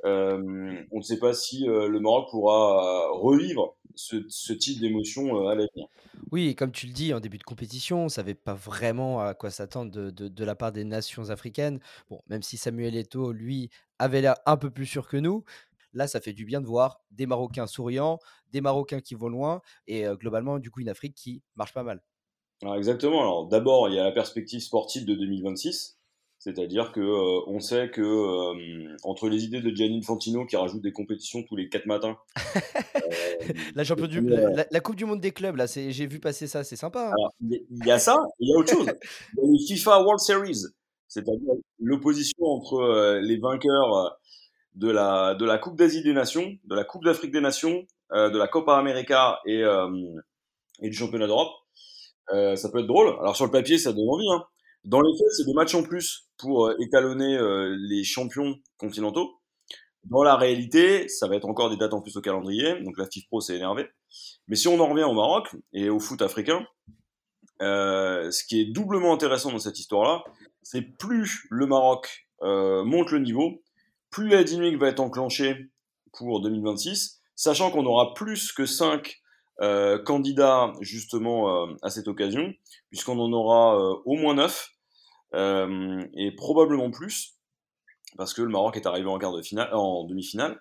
on 0.04 0.98
ne 0.98 1.02
sait 1.02 1.18
pas 1.18 1.34
si 1.34 1.64
le 1.66 1.98
Maroc 2.00 2.28
pourra 2.30 3.10
revivre 3.12 3.76
ce, 3.96 4.52
type 4.52 4.80
d'émotion 4.80 5.48
à 5.48 5.54
l'avenir. 5.54 5.88
Oui, 6.30 6.48
et 6.48 6.54
comme 6.54 6.72
tu 6.72 6.86
le 6.86 6.92
dis, 6.92 7.12
en 7.14 7.20
début 7.20 7.38
de 7.38 7.44
compétition, 7.44 8.00
on 8.00 8.04
ne 8.04 8.08
savait 8.08 8.34
pas 8.34 8.54
vraiment 8.54 9.20
à 9.20 9.34
quoi 9.34 9.50
s'attendre 9.50 9.90
de, 9.90 10.44
la 10.44 10.54
part 10.54 10.72
des 10.72 10.84
nations 10.84 11.30
africaines. 11.30 11.80
Même 12.28 12.42
si 12.42 12.56
Samuel 12.56 12.96
Eto'o, 12.96 13.32
lui, 13.32 13.70
avait 13.98 14.20
l'air 14.20 14.36
un 14.46 14.56
peu 14.56 14.70
plus 14.70 14.86
sûr 14.86 15.08
que 15.08 15.16
nous. 15.16 15.44
Là, 15.92 16.06
ça 16.06 16.20
fait 16.20 16.34
du 16.34 16.44
bien 16.44 16.60
de 16.60 16.66
voir 16.66 17.00
des 17.10 17.26
Marocains 17.26 17.66
souriants, 17.66 18.18
des 18.52 18.60
Marocains 18.60 19.00
qui 19.00 19.14
vont 19.14 19.28
loin, 19.28 19.62
et 19.86 20.04
globalement, 20.14 20.58
du 20.58 20.70
coup, 20.70 20.80
une 20.80 20.88
Afrique 20.88 21.14
qui 21.14 21.42
marche 21.56 21.72
pas 21.72 21.82
mal. 21.82 22.02
Alors 22.62 22.76
exactement. 22.76 23.20
Alors 23.20 23.48
d'abord, 23.48 23.88
il 23.88 23.94
y 23.94 23.98
a 23.98 24.04
la 24.04 24.12
perspective 24.12 24.60
sportive 24.60 25.04
de 25.04 25.14
2026. 25.14 25.96
C'est-à-dire 26.38 26.92
que 26.92 27.00
euh, 27.00 27.40
on 27.48 27.58
sait 27.58 27.90
que 27.90 28.02
euh, 28.02 28.96
entre 29.02 29.28
les 29.28 29.44
idées 29.44 29.62
de 29.62 29.74
Gianni 29.74 29.98
Infantino 29.98 30.46
qui 30.46 30.54
rajoute 30.54 30.82
des 30.82 30.92
compétitions 30.92 31.42
tous 31.42 31.56
les 31.56 31.68
quatre 31.68 31.86
matins, 31.86 32.16
euh, 32.56 33.52
la, 33.74 33.82
du, 33.84 34.20
la, 34.70 34.80
Coupe 34.80 34.94
du 34.94 35.06
Monde 35.06 35.20
des 35.20 35.32
clubs, 35.32 35.56
là, 35.56 35.66
j'ai 35.66 36.06
vu 36.06 36.20
passer 36.20 36.46
ça, 36.46 36.62
c'est 36.62 36.76
sympa. 36.76 37.10
Hein. 37.10 37.30
Il 37.40 37.84
y 37.84 37.90
a 37.90 37.98
ça, 37.98 38.22
il 38.38 38.50
y 38.50 38.54
a 38.54 38.58
autre 38.58 38.70
chose. 38.70 38.86
Il 38.86 39.42
y 39.42 39.48
a 39.48 39.52
les 39.52 39.66
FIFA 39.66 40.02
World 40.02 40.20
Series, 40.20 40.66
c'est-à-dire 41.08 41.54
l'opposition 41.80 42.44
entre 42.44 43.18
les 43.20 43.38
vainqueurs 43.38 44.20
de 44.74 44.90
la 44.90 45.34
de 45.34 45.44
la 45.44 45.58
Coupe 45.58 45.76
d'Asie 45.76 46.04
des 46.04 46.12
Nations, 46.12 46.52
de 46.64 46.74
la 46.76 46.84
Coupe 46.84 47.04
d'Afrique 47.04 47.32
des 47.32 47.40
Nations, 47.40 47.86
de 48.12 48.38
la 48.38 48.46
Copa 48.46 48.76
América 48.76 49.40
et 49.46 49.64
et 50.80 50.90
du 50.90 50.96
championnat 50.96 51.26
d'Europe. 51.26 51.50
Ça 52.30 52.68
peut 52.70 52.80
être 52.80 52.86
drôle. 52.86 53.08
Alors 53.20 53.36
sur 53.36 53.44
le 53.44 53.50
papier, 53.50 53.78
ça 53.78 53.92
donne 53.92 54.08
envie. 54.08 54.28
Hein. 54.30 54.44
Dans 54.86 55.00
les 55.00 55.12
faits, 55.18 55.26
c'est 55.32 55.44
des 55.44 55.52
matchs 55.52 55.74
en 55.74 55.82
plus 55.82 56.28
pour 56.38 56.66
euh, 56.66 56.76
étalonner 56.78 57.36
euh, 57.36 57.76
les 57.76 58.04
champions 58.04 58.54
continentaux. 58.78 59.40
Dans 60.04 60.22
la 60.22 60.36
réalité, 60.36 61.08
ça 61.08 61.26
va 61.26 61.34
être 61.34 61.48
encore 61.48 61.70
des 61.70 61.76
dates 61.76 61.92
en 61.92 62.00
plus 62.00 62.16
au 62.16 62.20
calendrier, 62.20 62.80
donc 62.82 62.96
la 62.96 63.06
FIFPro 63.06 63.40
s'est 63.40 63.56
énervé. 63.56 63.88
Mais 64.46 64.54
si 64.54 64.68
on 64.68 64.78
en 64.78 64.86
revient 64.86 65.02
au 65.02 65.12
Maroc 65.12 65.48
et 65.72 65.88
au 65.88 65.98
foot 65.98 66.22
africain, 66.22 66.64
euh, 67.62 68.30
ce 68.30 68.44
qui 68.44 68.60
est 68.60 68.66
doublement 68.66 69.12
intéressant 69.12 69.50
dans 69.50 69.58
cette 69.58 69.80
histoire-là, 69.80 70.22
c'est 70.62 70.82
plus 70.82 71.48
le 71.50 71.66
Maroc 71.66 72.28
euh, 72.42 72.84
monte 72.84 73.10
le 73.10 73.18
niveau, 73.18 73.64
plus 74.10 74.28
la 74.28 74.44
dynamique 74.44 74.78
va 74.78 74.86
être 74.86 75.00
enclenchée 75.00 75.68
pour 76.12 76.40
2026, 76.42 77.20
sachant 77.34 77.72
qu'on 77.72 77.86
aura 77.86 78.14
plus 78.14 78.52
que 78.52 78.66
5 78.66 79.20
euh, 79.60 79.98
candidats 80.02 80.72
justement 80.80 81.66
à 81.82 81.90
cette 81.90 82.08
occasion, 82.08 82.52
puisqu'on 82.90 83.18
en 83.18 83.32
aura 83.32 83.78
au 84.04 84.14
moins 84.14 84.34
9 84.34 84.72
euh, 85.34 86.04
et 86.14 86.32
probablement 86.32 86.90
plus, 86.90 87.34
parce 88.16 88.32
que 88.32 88.42
le 88.42 88.48
Maroc 88.48 88.76
est 88.76 88.86
arrivé 88.86 89.08
en 89.08 89.18
quart 89.18 89.32
de 89.32 89.42
finale, 89.42 89.68
en 89.74 90.04
demi-finale. 90.04 90.58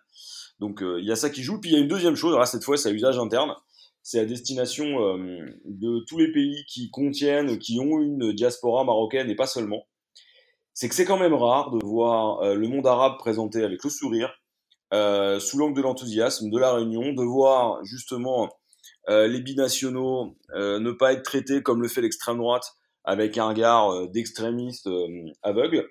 Donc 0.59 0.81
euh, 0.81 0.99
il 0.99 1.07
y 1.07 1.11
a 1.11 1.15
ça 1.15 1.29
qui 1.29 1.43
joue. 1.43 1.59
Puis 1.59 1.71
il 1.71 1.73
y 1.73 1.77
a 1.77 1.79
une 1.79 1.87
deuxième 1.87 2.15
chose, 2.15 2.35
là 2.37 2.45
cette 2.45 2.63
fois 2.63 2.77
c'est 2.77 2.89
à 2.89 2.91
usage 2.91 3.19
interne, 3.19 3.55
c'est 4.01 4.19
à 4.19 4.25
destination 4.25 4.85
euh, 4.85 5.45
de 5.65 6.03
tous 6.07 6.17
les 6.17 6.31
pays 6.31 6.65
qui 6.67 6.89
contiennent, 6.89 7.59
qui 7.59 7.79
ont 7.79 8.01
une 8.01 8.33
diaspora 8.33 8.83
marocaine 8.83 9.29
et 9.29 9.35
pas 9.35 9.47
seulement. 9.47 9.87
C'est 10.73 10.89
que 10.89 10.95
c'est 10.95 11.05
quand 11.05 11.19
même 11.19 11.33
rare 11.33 11.71
de 11.71 11.79
voir 11.85 12.53
le 12.53 12.67
monde 12.67 12.85
arabe 12.85 13.17
présenté 13.17 13.63
avec 13.63 13.81
le 13.81 13.89
sourire, 13.89 14.29
sous 14.91 15.57
l'angle 15.57 15.73
de 15.73 15.81
l'enthousiasme, 15.81 16.49
de 16.49 16.59
la 16.59 16.73
réunion, 16.73 17.13
de 17.13 17.23
voir 17.23 17.81
justement 17.85 18.49
les 19.07 19.39
binationaux 19.39 20.35
ne 20.53 20.91
pas 20.91 21.13
être 21.13 21.23
traités 21.23 21.61
comme 21.61 21.81
le 21.81 21.87
fait 21.87 22.01
l'extrême 22.01 22.37
droite 22.37 22.75
avec 23.05 23.37
un 23.37 23.49
regard 23.49 23.91
euh, 23.91 24.07
d'extrémiste 24.07 24.87
euh, 24.87 25.31
aveugle, 25.43 25.87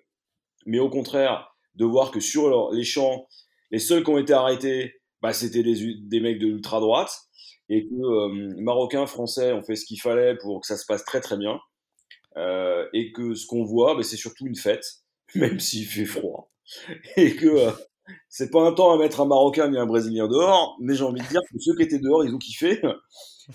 mais 0.67 0.79
au 0.79 0.91
contraire 0.91 1.55
de 1.77 1.85
voir 1.85 2.11
que 2.11 2.21
sur 2.21 2.73
les 2.73 2.85
champs, 2.85 3.27
les 3.71 3.79
seuls 3.79 4.05
qui 4.05 4.11
ont 4.11 4.19
été 4.19 4.33
arrêtés, 4.33 5.01
bah, 5.23 5.33
c'était 5.33 5.63
des, 5.63 5.95
des 5.95 6.21
mecs 6.21 6.39
de 6.39 6.47
l'ultra 6.47 6.81
droite, 6.81 7.13
et 7.69 7.87
que 7.87 7.95
euh, 7.95 8.55
Marocains, 8.59 9.07
Français 9.07 9.53
ont 9.53 9.63
fait 9.63 9.77
ce 9.77 9.87
qu'il 9.87 10.01
fallait 10.01 10.37
pour 10.37 10.61
que 10.61 10.67
ça 10.67 10.77
se 10.77 10.87
passe 10.87 11.05
très 11.05 11.21
très 11.21 11.37
bien, 11.37 11.59
euh, 12.37 12.87
et 12.93 13.13
que 13.13 13.35
ce 13.35 13.47
qu'on 13.47 13.65
voit, 13.65 13.95
bah, 13.95 14.03
c'est 14.03 14.17
surtout 14.17 14.47
une 14.47 14.57
fête, 14.57 14.85
même 15.35 15.59
s'il 15.59 15.87
fait 15.87 16.05
froid, 16.05 16.51
et 17.17 17.35
que 17.35 17.47
euh, 17.47 17.71
c'est 18.29 18.51
pas 18.51 18.63
un 18.63 18.73
temps 18.73 18.93
à 18.93 18.99
mettre 18.99 19.21
un 19.21 19.27
Marocain 19.27 19.69
ni 19.69 19.79
un 19.79 19.87
Brésilien 19.87 20.29
dehors, 20.29 20.77
mais 20.81 20.95
j'ai 20.95 21.05
envie 21.05 21.21
de 21.21 21.29
dire 21.29 21.41
que 21.43 21.59
ceux 21.59 21.75
qui 21.75 21.83
étaient 21.83 21.99
dehors, 21.99 22.25
ils 22.25 22.35
ont 22.35 22.39
kiffé, 22.39 22.81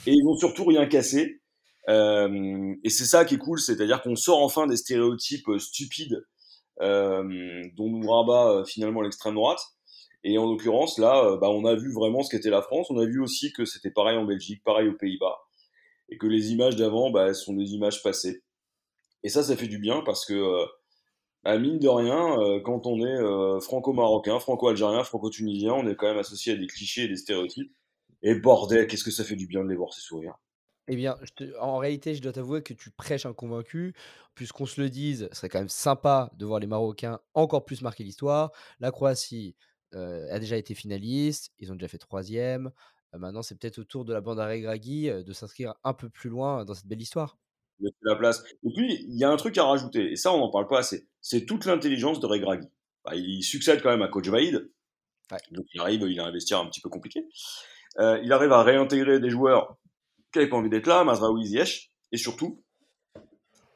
et 0.08 0.12
ils 0.12 0.24
n'ont 0.24 0.38
surtout 0.38 0.66
rien 0.66 0.86
cassé, 0.88 1.42
euh, 1.90 2.76
et 2.84 2.90
c'est 2.90 3.06
ça 3.06 3.26
qui 3.26 3.36
est 3.36 3.40
cool, 3.40 3.60
c'est-à-dire 3.60 4.02
qu'on 4.02 4.16
sort 4.16 4.42
enfin 4.44 4.68
des 4.68 4.78
stéréotypes 4.78 5.48
euh, 5.50 5.60
stupides 5.60 6.24
euh, 6.82 7.64
dont 7.76 7.90
nous 7.90 8.08
rabat 8.08 8.64
finalement 8.66 9.02
l'extrême 9.02 9.36
droite. 9.36 9.62
Et 10.24 10.38
en 10.38 10.50
l'occurrence, 10.50 10.98
là, 10.98 11.38
bah, 11.38 11.50
on 11.50 11.66
a 11.66 11.76
vu 11.76 11.94
vraiment 11.94 12.24
ce 12.24 12.30
qu'était 12.30 12.50
la 12.50 12.62
France. 12.62 12.92
On 12.92 13.00
a 13.00 13.06
vu 13.06 13.22
aussi 13.22 13.54
que 13.54 13.66
c'était 13.66 13.90
pareil 13.90 14.18
en 14.18 14.26
Belgique, 14.26 14.62
pareil 14.66 14.90
aux 14.90 14.98
Pays-Bas, 14.98 15.38
et 16.10 16.18
que 16.18 16.28
les 16.28 16.52
images 16.52 16.76
d'avant 16.76 17.10
bah, 17.10 17.34
sont 17.34 17.54
des 17.54 17.74
images 17.74 18.04
passées. 18.04 18.44
Et 19.24 19.30
ça, 19.30 19.44
ça 19.44 19.56
fait 19.56 19.68
du 19.68 19.80
bien 19.80 20.02
parce 20.06 20.26
que, 20.26 20.66
bah, 21.44 21.58
mine 21.58 21.80
de 21.80 21.88
rien, 21.88 22.60
quand 22.64 22.86
on 22.86 23.06
est 23.06 23.62
franco-marocain, 23.62 24.40
franco-algérien, 24.40 25.04
franco-tunisien, 25.04 25.74
on 25.74 25.88
est 25.88 25.96
quand 25.96 26.08
même 26.08 26.18
associé 26.18 26.54
à 26.54 26.56
des 26.56 26.68
clichés 26.68 27.04
et 27.04 27.08
des 27.08 27.16
stéréotypes. 27.16 27.72
Et 28.22 28.36
bordel, 28.36 28.88
qu'est-ce 28.88 29.04
que 29.04 29.12
ça 29.12 29.24
fait 29.24 29.36
du 29.36 29.48
bien 29.48 29.64
de 29.64 29.70
les 29.70 29.76
voir 29.76 29.94
ces 29.94 30.02
sourires. 30.02 30.38
Eh 30.92 30.96
bien, 30.96 31.16
en 31.62 31.78
réalité, 31.78 32.16
je 32.16 32.22
dois 32.22 32.34
t'avouer 32.34 32.64
que 32.64 32.74
tu 32.74 32.90
prêches 32.90 33.28
un 33.28 33.34
convaincu. 33.34 33.94
Puisqu'on 34.34 34.66
se 34.66 34.82
le 34.82 34.90
dise, 34.90 35.30
ce 35.32 35.38
serait 35.38 35.50
quand 35.50 35.60
même 35.60 35.70
sympa 35.70 36.32
de 36.36 36.46
voir 36.46 36.60
les 36.60 36.68
Marocains 36.68 37.20
encore 37.34 37.64
plus 37.64 37.82
marquer 37.82 38.04
l'histoire. 38.04 38.52
La 38.80 38.92
Croatie 38.92 39.56
euh, 39.94 40.28
a 40.34 40.40
déjà 40.40 40.58
été 40.58 40.74
finaliste, 40.74 41.52
ils 41.60 41.72
ont 41.72 41.76
déjà 41.76 41.88
fait 41.88 41.98
troisième. 41.98 42.72
Euh, 43.14 43.20
maintenant, 43.20 43.44
c'est 43.44 43.56
peut-être 43.56 43.80
au 43.80 43.84
tour 43.84 44.06
de 44.06 44.14
la 44.14 44.22
bande 44.22 44.40
à 44.40 44.48
Regragui 44.48 45.10
euh, 45.10 45.24
de 45.24 45.34
s'inscrire 45.34 45.76
un 45.84 45.94
peu 45.94 46.10
plus 46.10 46.30
loin 46.30 46.66
dans 46.66 46.74
cette 46.74 46.88
belle 46.88 47.02
histoire. 47.02 47.38
La 48.02 48.16
place. 48.16 48.44
Et 48.64 48.70
puis, 48.76 49.06
il 49.08 49.18
y 49.18 49.24
a 49.24 49.30
un 49.30 49.38
truc 49.38 49.58
à 49.58 49.64
rajouter, 49.64 50.12
et 50.12 50.16
ça, 50.16 50.34
on 50.34 50.40
n'en 50.40 50.52
parle 50.52 50.68
pas 50.68 50.80
assez. 50.80 51.08
C'est 51.22 51.46
toute 51.46 51.66
l'intelligence 51.66 52.20
de 52.20 52.26
Regragui. 52.26 52.68
Bah, 53.06 53.16
il 53.16 53.42
succède 53.44 53.82
quand 53.82 53.90
même 53.90 54.02
à 54.02 54.08
Coach 54.08 54.28
Vaïd. 54.28 54.70
Donc, 55.52 55.66
il 55.74 55.80
arrive, 55.80 56.02
il 56.02 56.20
a 56.20 56.26
investir 56.26 56.60
un 56.60 56.66
petit 56.66 56.82
peu 56.82 56.90
compliqué. 56.90 57.26
il 57.98 58.32
arrive 58.34 58.52
à 58.52 58.64
réintégrer 58.64 59.20
des 59.20 59.30
joueurs 59.30 59.78
qui 60.32 60.40
n'avait 60.40 60.50
pas 60.50 60.58
envie 60.58 60.70
d'être 60.70 60.88
là, 60.88 61.04
Mazraoui 61.04 61.46
Ziyech, 61.46 61.92
et 62.12 62.18
surtout, 62.18 62.64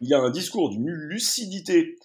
il 0.02 0.14
a 0.14 0.20
un 0.20 0.30
discours 0.30 0.70
d'une 0.70 0.90
lucidité, 0.90 1.96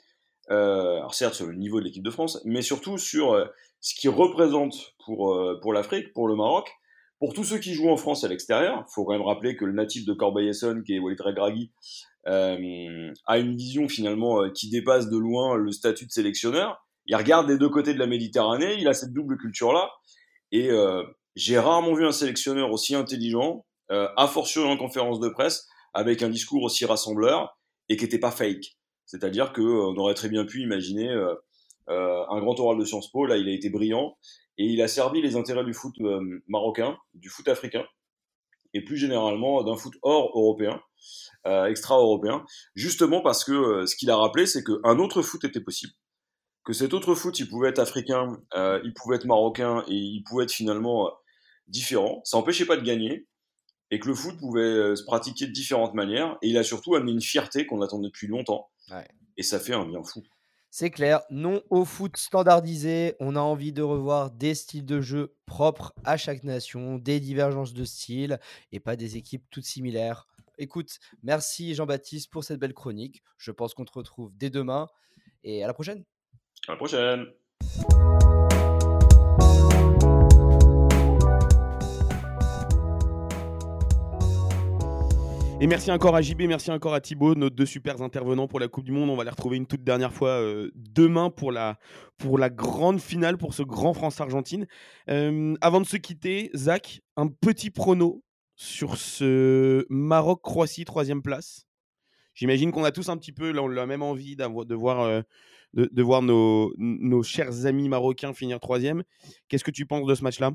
euh, 0.51 0.99
alors 0.99 1.15
certes 1.15 1.35
sur 1.35 1.47
le 1.47 1.55
niveau 1.55 1.81
de 1.81 1.85
l'équipe 1.85 2.03
de 2.03 2.11
France, 2.11 2.41
mais 2.45 2.63
surtout 2.63 2.99
sur 2.99 3.33
euh, 3.33 3.47
ce 3.81 3.95
qu'il 3.95 4.11
représente 4.11 4.95
pour, 5.05 5.35
euh, 5.35 5.59
pour 5.61 5.73
l'Afrique, 5.73 6.13
pour 6.13 6.29
le 6.29 6.37
Maroc, 6.37 6.71
pour 7.19 7.35
tous 7.35 7.45
ceux 7.45 7.59
qui 7.59 7.75
jouent 7.75 7.91
en 7.91 7.97
France 7.97 8.23
et 8.23 8.27
à 8.27 8.29
l'extérieur. 8.29 8.85
Il 8.89 8.93
faut 8.93 9.05
quand 9.05 9.13
même 9.13 9.23
rappeler 9.23 9.57
que 9.57 9.65
le 9.65 9.73
natif 9.73 10.05
de 10.05 10.13
Corbeil-Essonne, 10.13 10.83
qui 10.83 10.95
est 10.95 10.99
Walid 10.99 11.21
Regragui, 11.21 11.73
euh, 12.27 13.13
a 13.27 13.39
une 13.39 13.57
vision 13.57 13.89
finalement 13.89 14.49
qui 14.51 14.71
dépasse 14.71 15.09
de 15.09 15.17
loin 15.17 15.57
le 15.57 15.73
statut 15.73 16.07
de 16.07 16.11
sélectionneur. 16.11 16.85
Il 17.07 17.17
regarde 17.17 17.47
des 17.47 17.59
deux 17.59 17.71
côtés 17.71 17.95
de 17.95 17.99
la 17.99 18.07
Méditerranée, 18.07 18.77
il 18.79 18.87
a 18.87 18.93
cette 18.93 19.13
double 19.13 19.39
culture-là, 19.39 19.91
et 20.53 20.71
j'ai 21.37 21.59
rarement 21.59 21.95
vu 21.95 22.05
un 22.05 22.13
sélectionneur 22.13 22.71
aussi 22.71 22.95
intelligent, 22.95 23.65
euh, 23.91 24.09
a 24.17 24.27
fortiori 24.27 24.69
en 24.69 24.77
conférence 24.77 25.21
de 25.21 25.29
presse, 25.29 25.67
avec 25.95 26.23
un 26.23 26.29
discours 26.29 26.63
aussi 26.63 26.85
rassembleur 26.85 27.59
et 27.89 27.97
qui 27.97 28.05
n'était 28.05 28.19
pas 28.19 28.31
fake. 28.31 28.77
C'est-à-dire 29.07 29.53
qu'on 29.53 29.63
euh, 29.63 29.97
aurait 29.97 30.15
très 30.15 30.29
bien 30.29 30.45
pu 30.45 30.63
imaginer 30.63 31.09
euh, 31.09 31.35
euh, 31.89 32.25
un 32.29 32.41
grand 32.41 32.59
oral 32.61 32.79
de 32.79 32.85
Sciences 32.85 33.11
Po. 33.11 33.25
Là, 33.25 33.37
il 33.37 33.49
a 33.49 33.53
été 33.53 33.71
brillant 33.71 34.17
et 34.59 34.65
il 34.65 34.83
a 34.83 34.89
servi 34.89 35.23
les 35.23 35.37
intérêts 35.37 35.65
du 35.65 35.73
foot 35.73 35.95
marocain, 36.47 36.99
du 37.15 37.29
foot 37.29 37.49
africain 37.49 37.85
et 38.75 38.85
plus 38.85 38.97
généralement 38.97 39.63
d'un 39.63 39.77
foot 39.77 39.95
hors 40.03 40.31
européen, 40.37 40.81
euh, 41.47 41.67
extra-européen, 41.67 42.45
justement 42.75 43.23
parce 43.23 43.45
que 43.45 43.87
ce 43.87 43.97
qu'il 43.97 44.11
a 44.11 44.17
rappelé, 44.17 44.47
c'est 44.47 44.63
qu'un 44.63 44.99
autre 44.99 45.23
foot 45.23 45.45
était 45.45 45.61
possible, 45.61 45.93
que 46.65 46.73
cet 46.73 46.93
autre 46.93 47.15
foot, 47.15 47.39
il 47.39 47.49
pouvait 47.49 47.71
être 47.71 47.79
africain, 47.79 48.37
euh, 48.55 48.81
il 48.85 48.93
pouvait 48.93 49.17
être 49.17 49.25
marocain 49.25 49.85
et 49.89 49.95
il 49.95 50.23
pouvait 50.23 50.45
être 50.45 50.53
finalement 50.53 51.11
différent. 51.67 52.21
Ça 52.25 52.37
n'empêchait 52.37 52.67
pas 52.67 52.77
de 52.77 52.85
gagner, 52.85 53.27
et 53.91 54.01
que 54.01 54.09
le 54.09 54.15
foot 54.15 54.37
pouvait 54.39 54.61
euh, 54.61 54.97
se 54.97 55.05
pratiquer 55.05 55.47
de 55.47 55.53
différentes 55.53 55.95
manières. 55.95 56.37
Et 56.43 56.49
il 56.49 56.59
a 56.59 56.63
surtout 56.63 56.95
amené 56.95 57.13
une 57.13 57.23
fierté 57.23 57.67
qu'on 57.67 57.81
attendait 57.81 58.09
depuis 58.09 58.27
longtemps. 58.27 58.69
Et 59.37 59.43
ça 59.43 59.59
fait 59.59 59.75
un 59.75 59.87
bien 59.87 60.03
fou. 60.03 60.23
C'est 60.81 60.91
clair, 60.91 61.23
non 61.29 61.61
au 61.71 61.85
foot 61.85 62.17
standardisé. 62.17 63.17
On 63.19 63.35
a 63.35 63.41
envie 63.41 63.73
de 63.73 63.83
revoir 63.83 64.31
des 64.31 64.55
styles 64.55 64.87
de 64.87 65.01
jeu 65.01 65.35
propres 65.45 65.93
à 66.05 66.17
chaque 66.17 66.45
nation, 66.45 66.99
des 66.99 67.19
divergences 67.19 67.75
de 67.75 67.85
style 67.85 68.39
et 68.71 68.79
pas 68.79 68.95
des 68.95 69.17
équipes 69.17 69.43
toutes 69.51 69.65
similaires. 69.65 70.29
Écoute, 70.57 71.01
merci 71.25 71.75
Jean-Baptiste 71.75 72.31
pour 72.31 72.45
cette 72.45 72.61
belle 72.61 72.75
chronique. 72.75 73.25
Je 73.39 73.51
pense 73.51 73.75
qu'on 73.75 73.85
te 73.85 73.93
retrouve 73.93 74.31
dès 74.37 74.51
demain 74.51 74.87
et 75.43 75.65
à 75.65 75.67
la 75.67 75.75
prochaine. 75.75 76.05
À 76.69 76.71
la 76.71 76.77
prochaine. 76.77 77.27
Et 85.61 85.67
merci 85.67 85.91
encore 85.91 86.15
à 86.15 86.23
JB, 86.23 86.43
merci 86.43 86.71
encore 86.71 86.95
à 86.95 87.01
Thibaut, 87.01 87.35
nos 87.35 87.51
deux 87.51 87.67
super 87.67 88.01
intervenants 88.01 88.47
pour 88.47 88.61
la 88.61 88.69
Coupe 88.69 88.85
du 88.85 88.93
Monde. 88.93 89.11
On 89.11 89.17
va 89.17 89.25
les 89.25 89.31
retrouver 89.31 89.57
une 89.57 89.67
toute 89.67 89.83
dernière 89.83 90.13
fois 90.13 90.29
euh, 90.29 90.71
demain 90.77 91.31
pour 91.31 91.51
la, 91.51 91.81
pour 92.17 92.39
la 92.39 92.49
grande 92.49 93.01
finale, 93.01 93.37
pour 93.39 93.55
ce 93.55 93.65
grand 93.65 93.93
France-Argentine. 93.93 94.69
Euh, 95.11 95.57
avant 95.61 95.81
de 95.81 95.87
se 95.87 95.97
quitter, 95.97 96.53
Zach, 96.55 97.01
un 97.17 97.27
petit 97.27 97.71
prono 97.71 98.23
sur 98.55 98.97
ce 98.97 99.85
Maroc-Croatie, 99.91 100.85
troisième 100.85 101.23
place. 101.23 101.67
J'imagine 102.35 102.71
qu'on 102.71 102.85
a 102.85 102.93
tous 102.93 103.09
un 103.09 103.17
petit 103.17 103.33
peu 103.33 103.51
la, 103.51 103.87
même 103.87 104.03
envie 104.03 104.37
de 104.37 104.75
voir, 104.77 105.01
euh, 105.01 105.23
de, 105.75 106.03
voir 106.05 106.23
nos, 106.23 106.73
nos 106.79 107.25
chers 107.25 107.67
amis 107.67 107.89
marocains 107.89 108.33
finir 108.33 108.61
troisième. 108.61 109.03
Qu'est-ce 109.49 109.65
que 109.65 109.73
tu 109.73 109.87
penses 109.87 110.07
de 110.07 110.15
ce 110.15 110.23
match-là? 110.23 110.53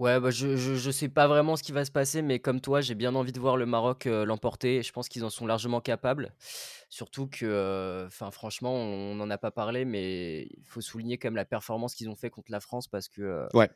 Ouais, 0.00 0.18
bah, 0.18 0.30
je, 0.30 0.56
je, 0.56 0.90
sais 0.90 1.10
pas 1.10 1.28
vraiment 1.28 1.56
ce 1.56 1.62
qui 1.62 1.72
va 1.72 1.84
se 1.84 1.90
passer, 1.90 2.22
mais 2.22 2.38
comme 2.38 2.62
toi, 2.62 2.80
j'ai 2.80 2.94
bien 2.94 3.14
envie 3.14 3.32
de 3.32 3.38
voir 3.38 3.58
le 3.58 3.66
Maroc 3.66 4.06
l'emporter. 4.06 4.82
Je 4.82 4.92
pense 4.92 5.10
qu'ils 5.10 5.26
en 5.26 5.28
sont 5.28 5.46
largement 5.46 5.82
capables. 5.82 6.32
Surtout 6.88 7.26
que, 7.26 8.04
enfin, 8.06 8.30
franchement, 8.30 8.72
on 8.72 9.14
n'en 9.14 9.28
a 9.28 9.36
pas 9.36 9.50
parlé, 9.50 9.84
mais 9.84 10.44
il 10.56 10.64
faut 10.64 10.80
souligner 10.80 11.18
quand 11.18 11.26
même 11.28 11.36
la 11.36 11.44
performance 11.44 11.94
qu'ils 11.94 12.08
ont 12.08 12.16
fait 12.16 12.30
contre 12.30 12.50
la 12.50 12.60
France 12.60 12.88
parce 12.88 13.08
que 13.08 13.46
ouais. 13.52 13.68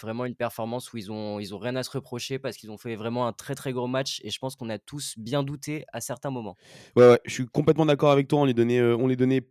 vraiment 0.00 0.24
une 0.24 0.34
performance 0.34 0.94
où 0.94 0.96
ils 0.96 1.12
ont, 1.12 1.38
ils 1.38 1.54
ont 1.54 1.58
rien 1.58 1.76
à 1.76 1.82
se 1.82 1.90
reprocher 1.90 2.38
parce 2.38 2.56
qu'ils 2.56 2.70
ont 2.70 2.78
fait 2.78 2.96
vraiment 2.96 3.26
un 3.26 3.34
très 3.34 3.54
très 3.54 3.74
gros 3.74 3.86
match 3.86 4.22
et 4.24 4.30
je 4.30 4.38
pense 4.38 4.56
qu'on 4.56 4.70
a 4.70 4.78
tous 4.78 5.18
bien 5.18 5.42
douté 5.42 5.84
à 5.92 6.00
certains 6.00 6.30
moments. 6.30 6.56
Ouais, 6.96 7.06
ouais 7.06 7.20
je 7.26 7.34
suis 7.34 7.46
complètement 7.46 7.84
d'accord 7.84 8.12
avec 8.12 8.28
toi. 8.28 8.40
On 8.40 8.44
les 8.46 8.54
donnait, 8.54 8.80
on 8.80 9.06
les 9.06 9.16
donnait 9.16 9.46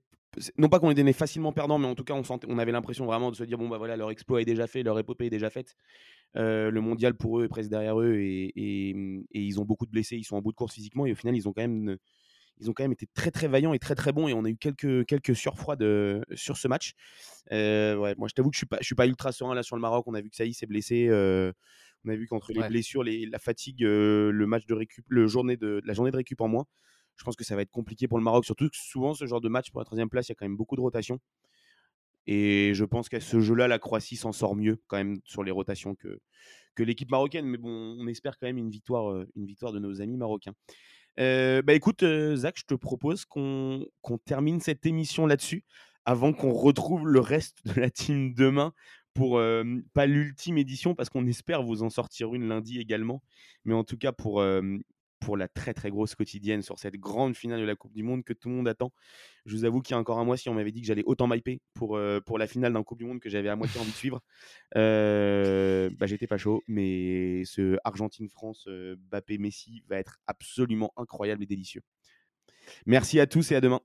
non 0.58 0.70
pas 0.70 0.80
qu'on 0.80 0.90
les 0.90 0.96
donnait 0.96 1.14
facilement 1.14 1.52
perdants, 1.52 1.78
mais 1.78 1.88
en 1.88 1.96
tout 1.96 2.04
cas, 2.04 2.14
on, 2.14 2.24
on 2.48 2.58
avait 2.58 2.72
l'impression 2.72 3.06
vraiment 3.06 3.32
de 3.32 3.36
se 3.36 3.44
dire 3.44 3.58
bon, 3.58 3.70
bah 3.70 3.78
voilà, 3.78 3.98
leur 3.98 4.12
exploit 4.12 4.42
est 4.42 4.46
déjà 4.46 4.68
fait, 4.68 4.84
leur 4.84 4.98
épopée 5.00 5.26
est 5.26 5.30
déjà 5.30 5.50
faite. 5.50 5.76
Euh, 6.36 6.70
le 6.70 6.82
mondial 6.82 7.16
pour 7.16 7.40
eux 7.40 7.46
est 7.46 7.48
presque 7.48 7.70
derrière 7.70 8.00
eux 8.00 8.16
et, 8.16 8.52
et, 8.56 8.94
ils 9.34 9.60
ont 9.60 9.66
beaucoup 9.66 9.86
de 9.86 9.92
blessés, 9.92 10.16
ils 10.16 10.24
sont 10.24 10.36
en 10.36 10.42
bout 10.42 10.52
de 10.52 10.56
course 10.56 10.76
physiquement 10.76 11.06
et 11.06 11.12
au 11.12 11.16
final, 11.16 11.36
ils 11.36 11.48
ont 11.48 11.54
quand 11.54 11.62
même, 11.62 11.98
ils 12.60 12.70
ont 12.70 12.74
quand 12.74 12.84
même 12.84 12.92
été 12.92 13.08
très 13.14 13.32
très 13.32 13.48
vaillants 13.48 13.74
et 13.74 13.80
très 13.80 13.96
très 13.96 14.12
bons 14.12 14.28
et 14.28 14.34
on 14.34 14.46
a 14.46 14.50
eu 14.50 14.58
quelques, 14.58 15.06
quelques 15.06 15.36
surfroids 15.36 15.76
de, 15.76 16.22
sur 16.36 16.58
ce 16.58 16.68
match. 16.68 16.94
Euh, 17.52 17.96
ouais, 17.96 18.16
moi, 18.18 18.28
je 18.28 18.34
t'avoue 18.34 18.50
que 18.50 18.56
je 18.56 18.60
suis 18.60 18.68
pas, 18.68 18.78
je 18.80 18.86
suis 18.86 18.96
pas 18.96 19.08
ultra 19.08 19.32
serein 19.32 19.56
là 19.56 19.64
sur 19.64 19.76
le 19.76 19.82
Maroc. 19.82 20.06
On 20.08 20.14
a 20.14 20.22
vu 20.22 20.30
que 20.30 20.44
y 20.44 20.54
s'est 20.54 20.68
blessé. 20.68 21.08
Euh, 21.10 21.52
on 22.06 22.10
a 22.10 22.16
vu 22.16 22.28
qu'entre 22.28 22.54
les 22.54 22.66
blessures, 22.70 23.04
les, 23.04 23.26
la 23.26 23.40
fatigue, 23.40 23.82
le 23.82 24.46
match 24.46 24.66
de 24.68 24.74
récup, 24.74 25.04
le 25.10 25.28
journée 25.28 25.58
de, 25.58 25.82
la 25.84 25.94
journée 25.94 26.12
de 26.12 26.16
récup 26.16 26.40
en 26.40 26.48
moins 26.48 26.66
je 27.20 27.24
pense 27.26 27.36
que 27.36 27.44
ça 27.44 27.56
va 27.56 27.62
être 27.62 27.72
compliqué 27.72 28.08
pour 28.08 28.18
le 28.18 28.24
Maroc, 28.24 28.46
surtout 28.46 28.70
que 28.70 28.78
souvent 28.78 29.14
ce 29.14 29.26
genre 29.26 29.42
de 29.42 29.50
match 29.50 29.72
pour 29.72 29.82
la 29.82 29.86
troisième 29.86 30.10
place, 30.10 30.30
il 30.30 30.32
y 30.32 30.34
a 30.34 30.36
quand 30.36 30.46
même 30.46 30.56
beaucoup 30.56 30.78
de 30.78 30.82
rotations. 30.82 31.20
Et 32.28 32.74
je 32.74 32.86
pense 32.86 33.10
qu'à 33.10 33.20
ce 33.20 33.42
jeu-là, 33.42 33.68
la 33.68 33.80
Croatie 33.80 34.16
s'en 34.16 34.32
sort 34.32 34.56
mieux 34.56 34.82
quand 34.88 34.98
même 34.98 35.20
sur 35.26 35.44
les 35.44 35.52
rotations 35.52 35.96
que, 35.96 36.20
que 36.76 36.84
l'équipe 36.84 37.12
marocaine. 37.12 37.46
Mais 37.46 37.58
bon, 37.58 37.98
on 38.00 38.08
espère 38.08 38.38
quand 38.38 38.48
même 38.48 38.58
une 38.58 38.70
victoire, 38.70 39.12
euh, 39.12 39.28
une 39.36 39.46
victoire 39.46 39.74
de 39.74 39.80
nos 39.80 40.02
amis 40.02 40.16
marocains. 40.16 40.54
Euh, 41.20 41.62
bah 41.62 41.74
écoute, 41.74 42.04
euh, 42.04 42.36
Zach, 42.38 42.56
je 42.58 42.64
te 42.66 42.76
propose 42.76 43.26
qu'on 43.26 43.86
termine 44.26 44.62
cette 44.62 44.86
émission 44.86 45.26
là-dessus 45.26 45.66
avant 46.06 46.32
qu'on 46.32 46.54
retrouve 46.54 47.08
le 47.08 47.20
reste 47.20 47.66
de 47.66 47.82
la 47.82 47.90
team 47.90 48.34
demain 48.34 48.74
pour 49.16 49.42
pas 49.94 50.06
l'ultime 50.06 50.58
édition 50.58 50.96
parce 50.96 51.10
qu'on 51.10 51.26
espère 51.26 51.62
vous 51.62 51.84
en 51.84 51.90
sortir 51.90 52.34
une 52.36 52.48
lundi 52.48 52.80
également, 52.80 53.22
mais 53.66 53.74
en 53.74 53.84
tout 53.84 53.98
cas 53.98 54.14
pour, 54.14 54.42
pour 55.20 55.38
la 55.38 55.48
très 55.48 55.74
très 55.74 55.90
grosse 55.90 56.16
quotidienne 56.16 56.62
sur 56.62 56.80
cette 56.80 56.96
grande 56.96 57.36
finale 57.36 57.60
de 57.60 57.66
la 57.66 57.76
Coupe 57.76 57.94
du 57.94 58.04
Monde 58.04 58.24
que 58.24 58.34
tout 58.34 58.50
le 58.50 58.56
monde 58.56 58.68
attend. 58.68 58.92
Je 59.46 59.56
vous 59.56 59.66
avoue 59.66 59.82
qu'il 59.82 59.94
y 59.94 59.96
a 59.96 60.00
encore 60.00 60.20
un 60.20 60.26
mois, 60.26 60.38
si 60.38 60.50
on 60.50 60.54
m'avait 60.54 60.72
dit 60.72 60.82
que 60.82 60.88
j'allais 60.88 61.04
autant 61.06 61.28
m'hyper 61.28 61.58
pour, 61.74 61.98
euh, 61.98 62.20
pour 62.20 62.38
la 62.38 62.48
finale 62.48 62.74
d'un 62.74 62.84
Coupe 62.84 63.00
du 63.00 63.06
Monde 63.06 63.20
que 63.20 63.30
j'avais 63.30 63.50
à 63.50 63.56
moitié 63.56 63.80
envie 63.80 63.92
de 63.92 63.96
suivre, 63.96 64.22
euh, 64.78 65.90
bah, 65.98 66.06
j'étais 66.06 66.28
pas 66.28 66.38
chaud. 66.38 66.64
Mais 66.68 67.44
ce 67.46 67.78
Argentine-France, 67.84 68.66
euh, 68.68 68.96
Bappé-Messi 69.00 69.84
va 69.88 69.98
être 69.98 70.20
absolument 70.28 70.94
incroyable 70.98 71.44
et 71.44 71.48
délicieux. 71.48 71.82
Merci 72.86 73.20
à 73.20 73.28
tous 73.28 73.52
et 73.52 73.56
à 73.56 73.62
demain. 73.62 73.82